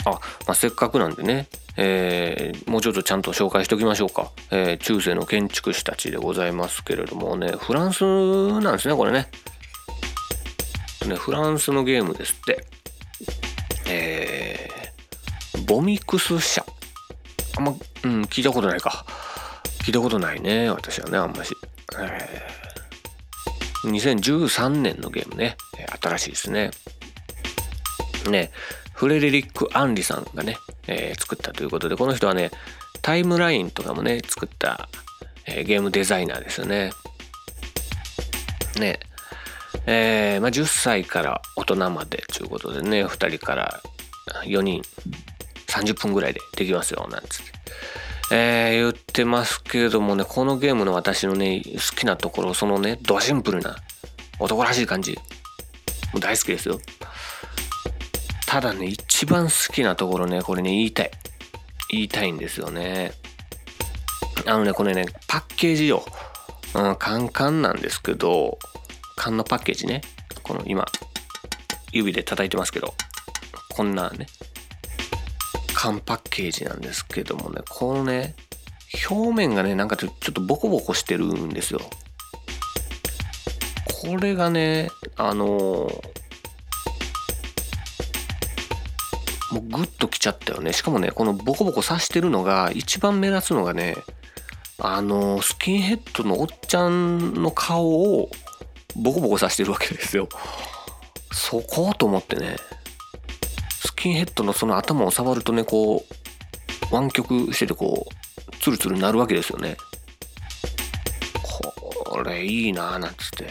[0.09, 8.03] あ、まあ、せっかくなんでね、えー、もうちょっとちゃんと紹介しておきましょうか、えー、中世の建築士たちでございますけれどもねフランス
[8.61, 9.27] なんですねこれね。
[11.07, 12.65] ねフランスのゲームですって。
[13.87, 16.63] えー、ボミクス社。
[17.57, 19.05] あんま、うん、聞いたことないか。
[19.83, 21.55] 聞いたことないね私はねあんまし、
[21.97, 22.59] えー
[23.83, 25.55] 2013年のゲームね、
[26.01, 26.71] 新しいですね。
[28.29, 28.51] ね、
[28.99, 32.51] フレデリック・アンリさんがね、えー、作ったということで、この人はね、
[33.01, 34.89] タイムラインとかもね、作った、
[35.45, 36.91] えー、ゲームデザイナーですよね。
[38.77, 38.99] ね、
[39.85, 43.81] えー、まあ、10歳から大人までということでね、2人から、
[44.43, 44.81] 4人
[45.67, 48.35] 30分ぐらいでできますよなんつって。
[48.35, 53.77] えー、言ってますけれどもね、このゲームの私のね、好きなところ、そのね、ドシンプルな、
[54.39, 55.13] 男らしい感じ。
[56.11, 56.81] もう大好きですよ。
[58.49, 61.11] ただね、一番好きなところね、これね、言いたい。
[61.91, 63.11] 言いたいんですよね。
[64.47, 66.03] あのね、これね、パッケージよ。
[66.73, 68.57] うん、カンカンなんですけど、
[69.15, 70.01] 缶のパッケージね。
[70.41, 70.83] この今、
[71.91, 72.95] 指で叩いてますけど、
[73.75, 74.25] こんなね、
[75.75, 78.33] 缶パッケージなんですけどもね、このね、
[79.11, 81.81] 表面がね、なんかちょっとボコボコしてるんですよ。
[84.01, 86.28] これがね、あのー、
[89.51, 90.73] もうグッときちゃったよね。
[90.73, 93.95] しかもね、このボコボコ刺してるのが、一番目立つのがね、
[94.79, 97.87] あの、スキンヘッドのおっちゃんの顔
[98.19, 98.29] を
[98.95, 100.29] ボコボコ刺してるわけですよ。
[101.31, 102.57] そこと思ってね。
[103.79, 106.05] スキンヘッドのその頭を触るとねこ
[106.91, 109.77] う湾曲しててこうツルツルになるわけですよね
[111.43, 113.47] これいいなーなんつって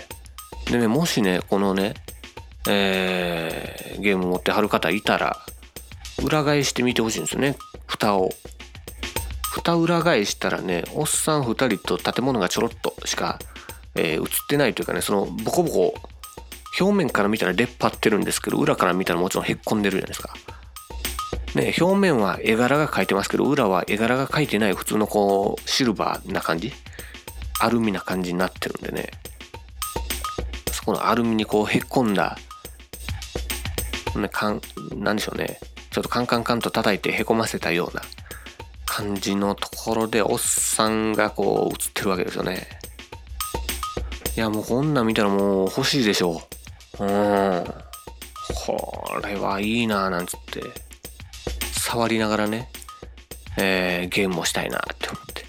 [0.70, 1.94] でねもしねこのね
[2.68, 5.38] えー、ゲーム持ってはる方いたら
[6.22, 7.56] 裏返してみてほしいんですよね。
[7.86, 8.30] 蓋を。
[9.50, 13.38] 蓋裏返したらねおっさん2人と建物がちょろっとしか、
[13.94, 15.94] えー、映ってないというかねそのボコボコ
[16.78, 20.34] 表面から見たら出っ張ってるんですけど裏から見たらもちろんへっこんでるじゃないですか。
[21.54, 26.72] ね、表面は絵柄が描いてますけど裏は絵柄が描いてない普通のこうシルバーな感じ
[27.60, 29.10] アルミな感じになってるんでね。
[30.72, 32.38] そこのアルミにこうへっこんだ
[34.14, 34.60] ねかん
[34.94, 35.58] なんでしょうね。
[35.98, 38.02] ちょっとカンカンカンと叩いてへこませたような
[38.86, 42.68] 感じのところでおっさんがこう映ってるわけですよね。
[44.36, 46.40] いやもうこんなん見たらもう欲しいでしょ。
[47.00, 47.64] ううん。
[48.64, 50.62] これはいいななんつって、
[51.72, 52.68] 触りながらね、
[53.56, 55.44] えー、ゲームをしたいなって思って、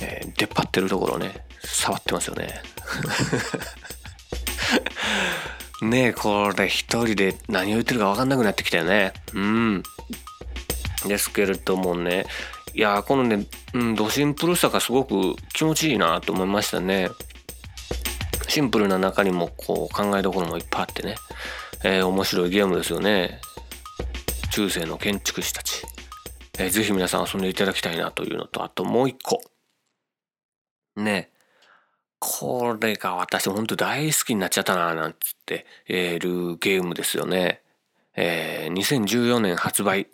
[0.00, 2.62] えー、出っ張ってるところをね、触ってますよね。
[5.82, 9.12] ねえ、これ一人で何を言ってるか分かんなくなってきたよね。
[9.32, 9.82] うん。
[11.06, 12.26] ですけれどもね、
[12.74, 17.08] いや、このね、うん、ドシンプルさがすごく気持ちいいなと思いましたね。
[18.48, 21.14] シンプルな中にもこう考えどころもいっぱいあってね、
[21.84, 23.40] えー、面白いゲームですよね。
[24.50, 25.84] 中世の建築士たち。
[26.58, 29.40] えー、ぜひ皆さん遊んでいただきたいなというのと、あともう一個。
[30.96, 31.37] ねえ。
[32.18, 37.62] これが私本当大好きになっちゃったな、なんつって、え、るゲームですよね。
[38.16, 40.08] えー、2014年発売。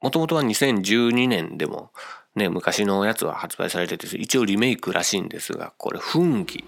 [0.00, 1.90] もともとは2012年でも、
[2.34, 6.64] ね、昔のやつは発売されてて、一応リメイクらしいんですが、これ、フンギ。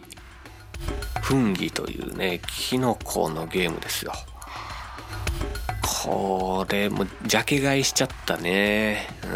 [1.23, 4.13] フンギというねキノコのゲームですよ
[5.83, 9.31] これもうジャケ買いしちゃったねうん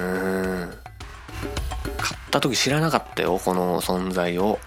[1.99, 4.59] 買った時知らなかったよこの存在を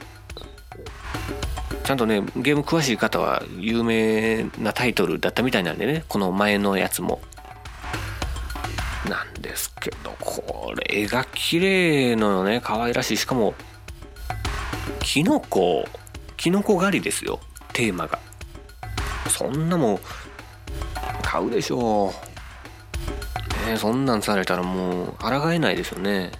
[1.83, 7.21] ちゃんとねゲーム詳しい方は有名なタイトルだったみたいなんでねこの前のやつも。
[9.09, 13.17] なんですけどこれ絵が綺麗のよね可愛らしい。
[13.17, 13.53] しかも
[15.01, 15.85] キノコ
[16.37, 17.39] キノコ狩りですよ
[17.73, 18.17] テーマが。
[19.27, 19.99] そんなもん
[21.21, 22.13] 買うでしょ
[23.65, 23.69] う。
[23.69, 26.31] ねそんなんされたらもう抗えないですよね。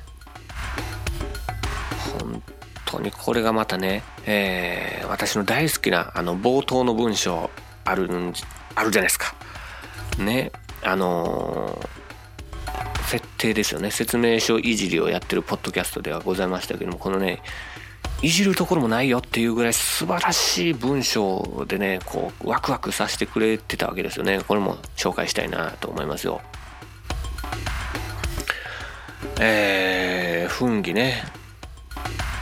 [2.19, 2.41] 本
[2.86, 7.49] 当にこれがまたね、えー、私の大好きなあの冒頭の文章
[7.83, 8.09] ある
[8.75, 9.36] あるじゃないですか。
[10.17, 10.51] ね
[10.83, 13.91] あのー、設定ですよね。
[13.91, 17.41] 説明書いじりをやってるポッドキャストではございましたけどもこのね
[18.21, 24.41] いじるところもないよっていうぐらい素晴らしい文章でねこうワクワクさせてくれてたわけですよね。
[24.47, 26.41] これも紹介したいなと思いますよ。
[29.39, 31.23] えー、フンギね。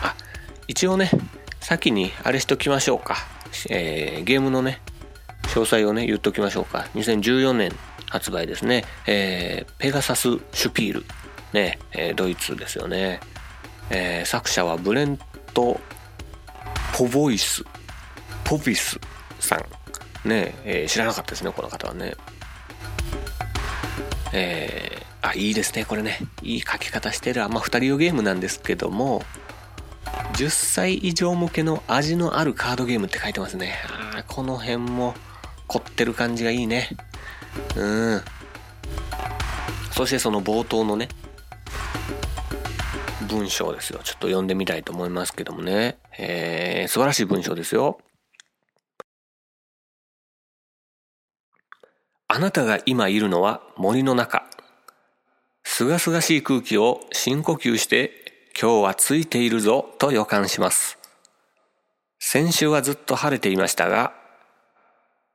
[0.03, 0.15] あ
[0.67, 1.09] 一応ね
[1.61, 3.15] 先にあれしときましょうか、
[3.69, 4.81] えー、ゲームのね
[5.43, 7.71] 詳細をね言っときましょうか2014年
[8.09, 11.05] 発売ですね、えー、ペガサス・シュピール
[11.53, 13.21] ね、えー、ドイツですよね、
[13.89, 15.17] えー、作者はブレン
[15.53, 15.79] ト・
[16.93, 17.63] ポボイス、
[18.43, 18.99] ポビス
[19.39, 20.27] さん。
[20.27, 22.15] ねえー、知らなかったですね、この方はね。
[24.33, 26.19] えー、あ、いいですね、これね。
[26.41, 27.53] いい書き方してるあん。
[27.53, 29.23] まあ、二人用ゲームなんですけども、
[30.33, 33.75] 10歳以上向けの味のあるカードゲームって書いてますね。
[34.15, 35.13] あこの辺も
[35.67, 36.89] 凝ってる感じがいいね。
[37.75, 38.21] うん。
[39.91, 41.09] そしてその冒頭のね、
[43.29, 43.99] 文章ですよ。
[44.03, 45.97] ちょっと読んでみたいと思いますけどもね。
[46.17, 47.99] えー、素晴らしい文章ですよ。
[52.27, 54.45] あなたが今いるのは森の中。
[55.63, 58.20] すがすがしい空気を深呼吸して
[58.59, 60.97] 今日はついているぞと予感します。
[62.19, 64.13] 先週はずっと晴れていましたが、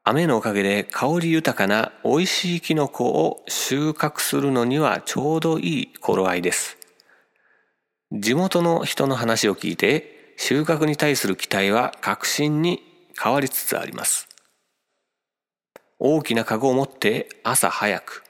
[0.04, 6.78] 雨のおかげで香り豊かな美味しいキノコを収穫するのにはちょうどいい頃合いです。
[8.12, 12.82] 地元の人の話を聞いて収穫に対する期待は確信に
[13.20, 14.28] 変わりつつあります。
[15.98, 18.22] 大きなカゴを持って朝早く。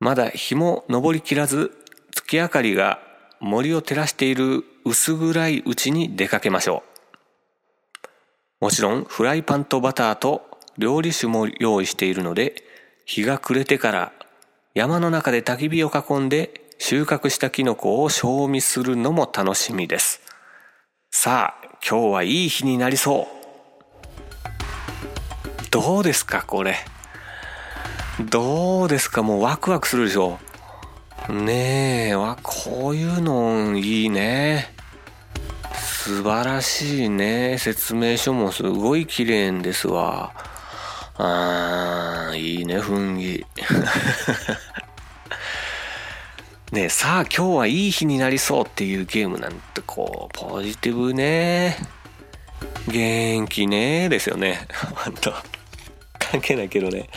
[0.00, 1.70] まだ日も昇りきらず
[2.12, 3.00] 月明かりが
[3.44, 6.84] 森を照らしている薄暗いうちに出かけましょ
[8.60, 8.64] う。
[8.64, 10.46] もちろんフライパンとバターと
[10.78, 12.54] 料理酒も用意しているので、
[13.04, 14.12] 日が暮れてから
[14.74, 20.20] 山の中で焚き火を囲んで収穫したキノコを賞味するのも楽しみです。
[21.10, 23.26] さあ、今日はいい日になりそう。
[25.72, 26.76] どうですか、これ。
[28.20, 30.51] どうですか、もうワクワクするでしょう。
[31.28, 34.74] ねえ、わ、こういうのいいね。
[35.74, 37.58] 素晴らしいね。
[37.58, 40.32] 説明書もすごい綺麗ですわ。
[41.16, 43.64] あー、いいね、雰囲気。
[46.74, 51.76] ねさあ今日はいい日になりそうっていうゲームなんてこう、ポジティブね。
[52.88, 54.66] 元気ねですよね。
[54.96, 55.32] ほんと。
[56.18, 57.08] 関係ないけどね。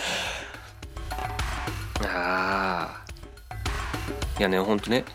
[2.04, 3.05] ああ。
[4.38, 5.06] いやね、ほんとね。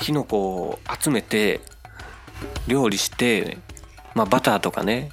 [0.00, 1.60] キノコを集めて
[2.66, 3.58] 料理して、
[4.14, 5.10] まあ、バターとかね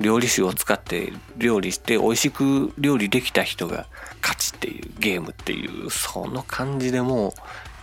[0.00, 3.86] 料理酒を使って料理して美味しく料理できた人が
[4.22, 7.32] 勝ちっていうゲームっていうその感じでもう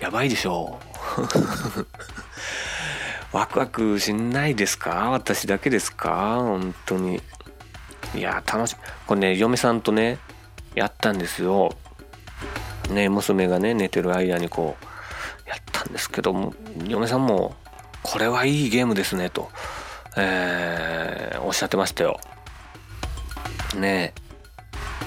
[0.04, 0.80] やばいでしょ
[1.18, 1.22] う。
[3.36, 5.10] ワクワクしないですか？
[5.12, 6.38] 私だけですか？
[6.40, 7.22] 本当に。
[8.16, 8.76] いや楽しい。
[9.06, 10.18] これね嫁さんとね
[10.76, 11.76] やったんですよ。
[12.90, 16.54] ね娘がね寝てる間にこうやったんですけども
[16.88, 17.56] 嫁さんも
[18.04, 19.50] これはいいゲームですねと、
[20.16, 22.20] えー、おっしゃってましたよ。
[23.78, 24.14] ね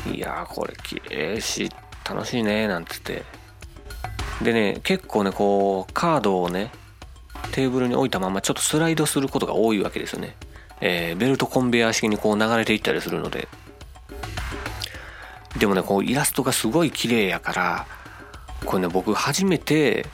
[0.06, 0.14] え。
[0.14, 1.70] いやこれ綺麗し、
[2.08, 3.22] 楽しいね、なんつって。
[4.42, 6.70] でね、結構ね、こう、カードをね、
[7.52, 10.36] テーブルに置いたままちょっとスライドすることが多いわけですよね。
[10.80, 13.48] えー、ベルトコンベヤー式にこう流れていったりするので。
[15.59, 17.86] でもね、こうイラストがすごい綺麗やから、
[18.64, 20.07] これね、僕初めて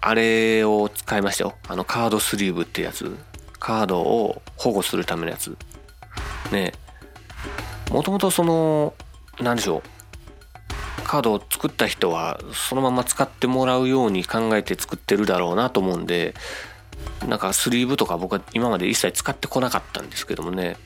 [0.00, 1.54] あれを使いましたよ。
[1.68, 3.16] あのカードスリーブってやつ。
[3.58, 5.56] カードを保護するためのやつ。
[6.52, 6.72] ね
[7.90, 8.94] もともとその、
[9.40, 11.02] なんでしょう。
[11.04, 16.34] カードを作った人はそのまま使ってもらうように考えて作ってるだろうなと思うんで、
[17.28, 20.76] なんかスリーブとか僕は今まで一切使ってこなかったんですけどもね。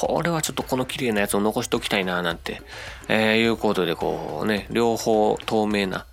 [0.00, 2.62] これはちょっとこの綺麗なやつを残しておきたいななんて、
[3.08, 6.06] えー、いうことでこうね、両方透明な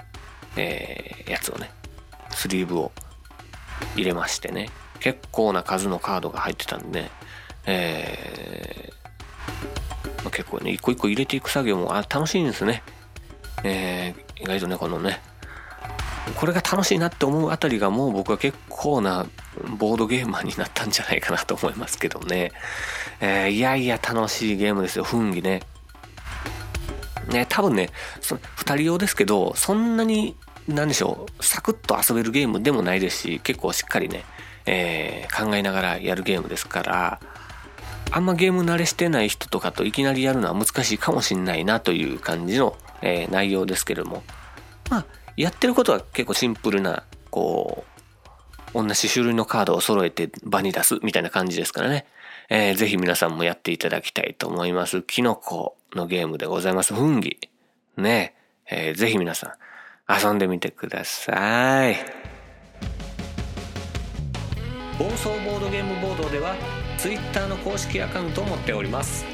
[0.57, 1.69] えー、やつをね、
[2.31, 2.91] スリーブを
[3.95, 4.69] 入れましてね、
[4.99, 7.11] 結構な数のカードが入ってたんで、ね、
[7.67, 12.81] えー、まあ、結構ね、一個一個入れていく作業もあ楽しいんですね。
[13.63, 15.21] えー、意外とね、このね、
[16.35, 19.25] これが楽しいなって思うあたりがもう僕は結構な
[19.77, 22.51] ボードゲーマーになったんじゃないかなと思いますけどね。
[23.19, 25.61] えー、いやいや楽しいゲームですよ、雰囲気ね。
[27.29, 27.89] ね、多分ね、
[28.21, 30.35] その二人用ですけど、そんなに
[30.67, 34.23] 何でしょう、サクッと遊べるゲームでもないですし、結構しっかりね、
[34.65, 37.19] えー、考えながらやるゲームですから、
[38.11, 44.23] あんまゲーム慣れしてない人とかといきなりやるのは難しいかもしんないなという感じの、えー、内容ですけれども、
[44.89, 45.05] まあ、
[45.35, 47.96] やってることは結構シンプルな、こう、
[48.73, 52.05] 同じ種類のカードを揃えて場に出すみたいな感じですからね。
[52.49, 55.01] えー、ぜひ皆さんもやっていただきたいと思います。
[55.01, 56.93] キノコのゲームでございます。
[56.93, 57.39] フンギ。
[57.97, 58.35] ね
[58.69, 59.57] えー、ぜひ皆さ
[60.09, 61.97] ん遊んでみてください
[64.99, 66.55] 暴走ボードゲームボードでは
[66.97, 69.25] Twitter の公式アカウントを持っております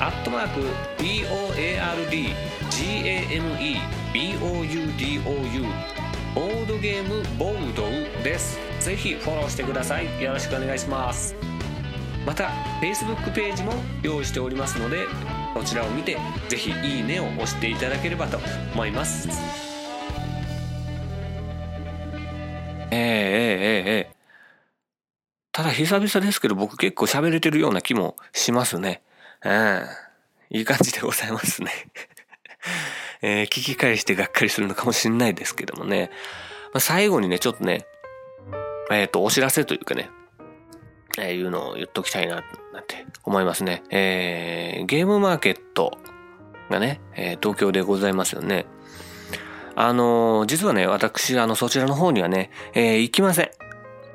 [0.00, 0.60] アットマーク
[0.98, 2.34] BOARD
[2.70, 3.76] GAME
[4.12, 5.66] BOUDOU
[6.34, 7.86] ボードゲームボードウ
[8.22, 11.34] ですぜひフォローしてくださいよろしくお願いします
[12.24, 12.50] また
[12.80, 15.06] Facebook ページも用意しておりますので
[15.54, 16.16] こちらを見て
[16.48, 18.38] ぜひいいねを押していただければと
[18.74, 19.28] 思います
[22.90, 24.22] ええええええ
[25.52, 29.02] ただ久々ですけど僕結構喋れてるような気もしますね。
[29.44, 29.82] うん。
[30.50, 31.70] いい感じでございますね。
[33.20, 36.10] えー、聞き返してがっかりするのかもしんないですけどもね。
[36.72, 37.84] まあ、最後にね、ちょっとね、
[38.96, 40.10] えっ、ー、と、お知らせというかね、
[41.18, 43.82] えー、いうのを言っときたいな、なんて思いますね。
[43.90, 45.98] えー、ゲームマーケット
[46.70, 48.66] がね、えー、東京でございますよね。
[49.74, 53.50] あのー、実はね、私、あの、そちらの方にはね、えー、行きません。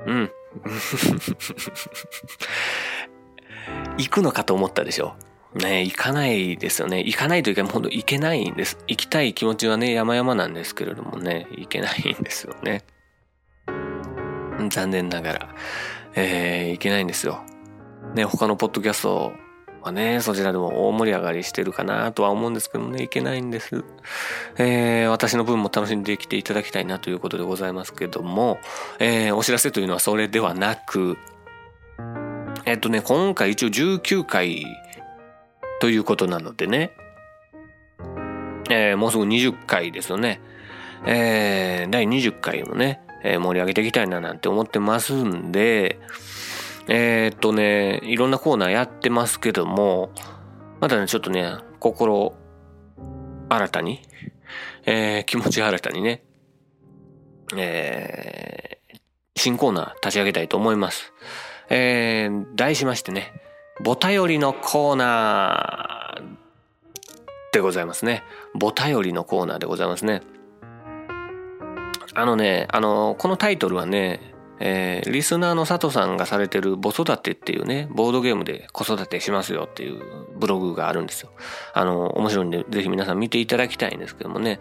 [0.05, 0.32] うん。
[3.97, 5.15] 行くのかと思ったでしょ。
[5.55, 6.99] ね、行かないですよね。
[6.99, 8.78] 行かないというか、ほんと行けないんです。
[8.88, 12.84] 行きたい気持ちはね、山々なんですけれどもね、行けないんですよね。
[14.70, 15.55] 残念ながら、
[16.16, 17.43] えー、行けないんですよ。
[18.16, 19.34] ね、他のポッドキャスト
[19.82, 23.84] はね、そちらでも大盛り上がりしてるかなとは思うんですけどね、いけないんです。
[24.58, 28.60] えー、私の分も楽しんできていただきたいなということでございますけども、
[28.99, 31.18] えー、お知らせというのはそれではなく、
[32.66, 34.66] えっとね、今回一応19回
[35.80, 36.91] ということなのでね、
[38.70, 40.41] えー、もうすぐ20回ですよね。
[41.05, 45.99] えー、第20回もね、え、盛り上げていきたいななんて思ってますんで、
[46.88, 50.11] えー、っとね、いろんなコーナーやってますけども、
[50.80, 52.34] まだね、ちょっとね、心
[53.49, 54.01] 新たに、
[54.86, 56.24] えー、気持ち新たにね、
[57.55, 58.99] えー、
[59.36, 61.13] 新コーナー立ち上げたいと思います。
[61.70, 63.34] えー、題しましてね、
[63.84, 66.38] ぼたよりのコーナー
[67.53, 68.24] でございますね。
[68.53, 70.22] ぼたよりのコーナーでございますね。
[72.18, 80.01] あのね、あの、このタイトルはね、えー、リスナーの佐藤さんがされてる母育てっていうね、ボードゲームで子育てしますよっていう
[80.36, 81.30] ブログがあるんですよ。
[81.76, 84.59] あの、面白いんで、ぜひ皆さん見ていただきたいんですけどもね、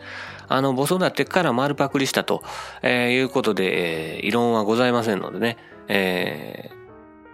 [0.49, 2.43] あの、母育てから丸パクリしたと、
[2.83, 5.57] えー、いうことで、えー、異論はございませんのでね、
[5.89, 6.69] え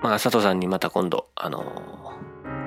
[0.01, 2.13] ー、まあ、佐藤さんにまた今度、あの、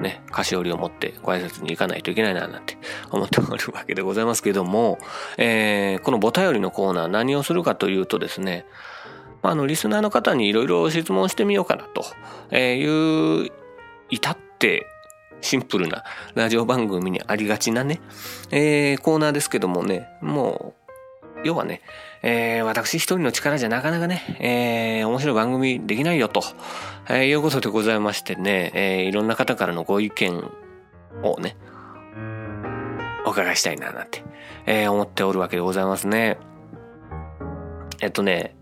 [0.06, 2.78] ね、菓子折りを持ってご挨拶に行かないといけないな、なんて
[3.10, 5.00] 思っておるわけでございますけども、
[5.38, 8.66] えー、このぼたよりのコーナー何をするかというとですね、
[9.42, 13.52] まあ、あの、リスナーの方にいろいろ質問してみようかなという、
[14.12, 14.86] 至って
[15.42, 16.04] シンプルな
[16.36, 18.02] ラジオ番組にありがちなね、
[18.52, 20.76] えー、コーナーですけどもね、も
[21.36, 21.82] う、要はね、
[22.28, 26.42] えー、私一人の力じゃなかなかね、えー、面白い番組できないよと、
[27.08, 30.44] えー、いうことでございましてね、えー、いろんな方からのご意見
[31.22, 31.56] をね、
[33.28, 34.24] お伺いしたいななんて、
[34.66, 36.40] えー、思っておるわけでございますね。
[38.02, 38.56] えっとね、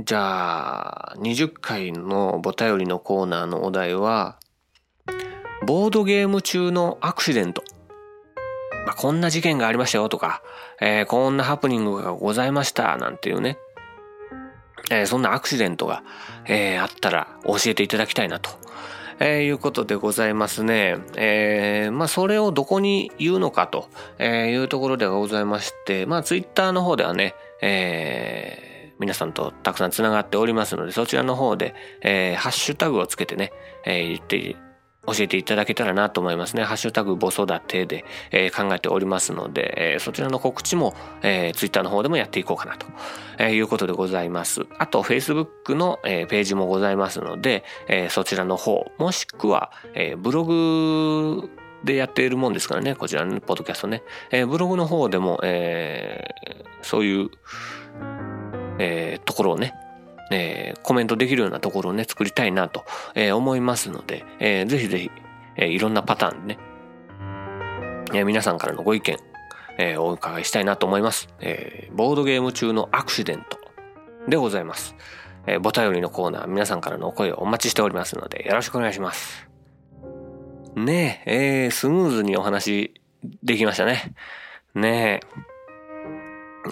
[0.00, 4.40] じゃあ、20回のボタよりのコーナーのお題は、
[5.64, 7.62] ボードゲーム中のアクシデント。
[8.86, 10.42] まあ、こんな事件がありましたよとか、
[10.80, 13.58] えー、こんなハプニングがございましたなんていうね、
[14.90, 16.04] えー、そんなアクシデントが、
[16.46, 18.50] えー、あったら教えていただきたいなと。
[19.18, 20.96] え、いうことでございますね。
[21.16, 23.88] え、まあ、それをどこに言うのかと
[24.22, 33.52] いうところではございまして、まあ、ツイッターの方ではね、え、皆さんとたくさんつながっておりますので、そちらの方で、えー、ハッシュタグをつけてね、
[33.84, 34.56] えー、言って、
[35.06, 36.64] 教えていただけたらなと思いますね。
[36.64, 42.86] ハッシュタグ母育てで、えー、考えておりますので、えー、そちらの告知も、えー、ツイッターの方でもやっていこうかなと、
[43.38, 44.66] えー、いうことでございます。
[44.78, 51.50] あと、Facebook の、えー、ページもございますので、えー、そちらの方、もしくは、えー、ブログ
[51.84, 54.02] でやっているもんですからね、こちらのポッドキャストね。
[54.30, 57.30] えー、ブログの方でも、えー、そういう、
[58.78, 59.74] えー、ところをね、
[60.30, 65.10] えー、コメントできるようなところをね、作りたいなと、えー、思いますので、えー、ぜひぜひ、
[65.56, 66.60] えー、いろんなパターンでね、
[68.14, 69.18] え、皆さんからのご意見、
[69.78, 71.28] えー、お伺いしたいなと思います。
[71.40, 73.58] えー、ボードゲーム中のアクシデント
[74.28, 74.94] でございます。
[75.46, 79.48] えー、ボタよりのコーナー、皆さんからのお声をお待ちしておりますので、よろしくお願いします。
[80.76, 82.94] ねえ、えー、スムーズにお話
[83.42, 84.14] できましたね。
[84.74, 85.55] ねえ。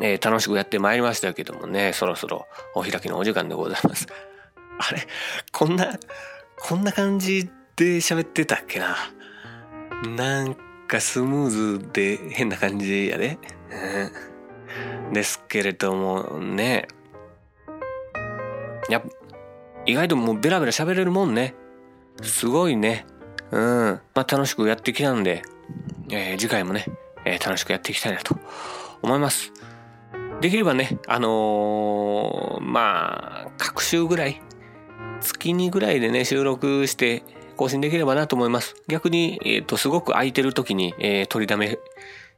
[0.00, 4.06] えー、楽しくやってまいりましたけどもね、そろそろお開きのお時間でございます。
[4.78, 5.06] あれ
[5.52, 5.98] こんな、
[6.58, 8.96] こんな感じで喋ってたっけな。
[10.16, 13.38] なんかスムーズで変な感じやで。
[15.06, 16.88] うん、ですけれどもね。
[18.88, 19.02] や
[19.86, 21.54] 意外ともうベラベラ喋れるもんね。
[22.22, 23.06] すごいね。
[23.50, 24.00] うん。
[24.14, 25.42] まあ楽しくやってきたんで、
[26.10, 26.86] えー、次回もね、
[27.24, 28.36] えー、楽しくやっていきたいなと
[29.02, 29.52] 思います。
[30.44, 34.42] できればね、あのー、まあ、各週ぐらい、
[35.22, 37.22] 月2ぐらいでね、収録して
[37.56, 38.74] 更新できればなと思います。
[38.86, 41.78] 逆に、えっ、ー、と、すごく空いてる時に、えー、取りだめ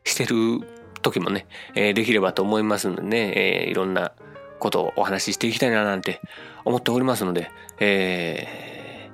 [0.04, 0.60] してる
[1.02, 4.12] 時もね、えー、できればと思いますのでね、えー、いろんな
[4.60, 6.20] ことをお話ししていきたいななんて
[6.64, 7.50] 思っておりますので、
[7.80, 9.10] え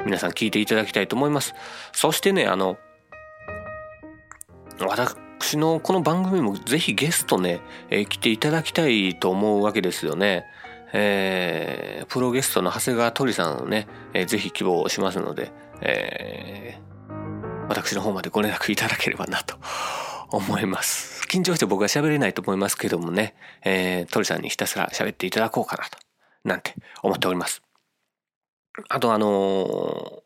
[0.00, 1.54] ー、皆さん聞いていただきたいと思います。
[1.92, 2.78] そしてね、あの、
[4.80, 5.14] 私
[5.46, 10.46] 私のこの番組もぜひゲストね、えー、来ていただきたいと思うわけですよね。
[10.94, 19.56] えー、プロゲストの長谷川鳥さんをね、えー、ぜひ希望しますので、えー、私の方までご連絡いただければなと
[20.30, 21.26] 思います。
[21.28, 23.34] 緊張して僕は喋れないと思いますけどもね、
[23.66, 25.98] えー、鳥さんにひたすら喋っていただこうかなと、
[26.44, 27.60] なんて思っております。
[28.88, 30.23] あとあの、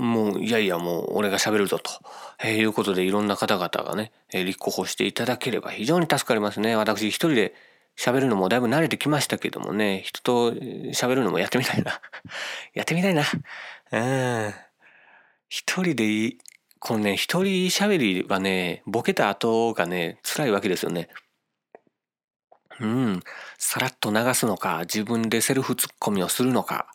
[0.00, 1.90] もう、いやいやもう俺が喋るぞと、
[2.42, 6.76] えー、いうことでいろんな方々がね、えー、立候補していただければ非常に助かりますね。
[6.76, 7.54] 私一人で
[7.96, 12.00] 喋るのもだいぶ慣れてきましたけどもね、人と喋るのもやってみたいな。
[12.74, 13.24] やってみたいな。
[13.92, 13.98] う
[14.48, 14.54] ん。
[15.48, 16.38] 一人でいい。
[16.80, 21.08] このね、一人喋りはね、ボケた後がね、辛いわけですよね。
[22.80, 23.22] うん。
[23.58, 26.88] さらっと流すのか、自分でセルフツッコミをするのか。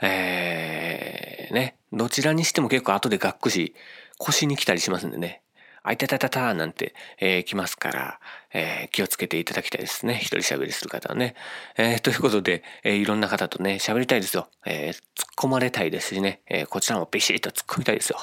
[0.00, 1.76] えー、ね。
[1.96, 3.74] どちらにしても結構後でがっくし、
[4.18, 5.42] 腰に来たりしますんでね。
[5.82, 8.20] あいたたたたなんて、えー、来ますから、
[8.52, 10.16] えー、気をつけていただきたいですね。
[10.16, 11.36] 一人喋りする方はね。
[11.76, 14.48] えー、ということで、えー、いろんな方とね、喋りたいですよ。
[14.66, 15.00] えー、突っ
[15.36, 18.18] 込まれたいですしね、えー、こちらもビシッと突っ込みたいですよ。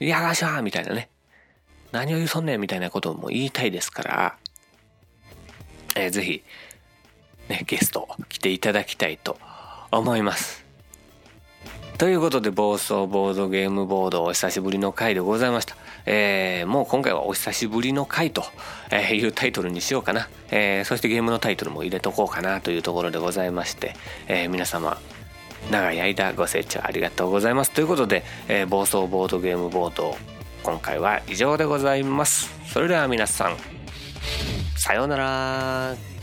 [0.00, 1.10] いやがしゃーみたいなね。
[1.92, 4.36] 何を言うそんねんみたいなことも言いたいですから、
[5.94, 6.42] えー、ぜひ、
[7.48, 9.38] ね、ゲスト来ていただきたいと
[9.90, 10.67] 思います。
[11.98, 15.76] ということで、暴走ボードゲームボードお久しぶりの回でございました。
[16.06, 18.44] えー、もう今回はお久しぶりの回と
[18.92, 20.28] いうタイトルにしようかな。
[20.52, 23.96] えー、そしてゲームのタイトルも入れとこうかなというところでございまして、
[24.28, 24.96] えー、皆様、
[25.72, 27.72] 長い間ご清聴ありがとうございます。
[27.72, 30.16] ということで、えー、暴走ボードゲームボード、
[30.62, 32.54] 今回は以上でございます。
[32.72, 33.56] それでは皆さん、
[34.76, 36.17] さようなら。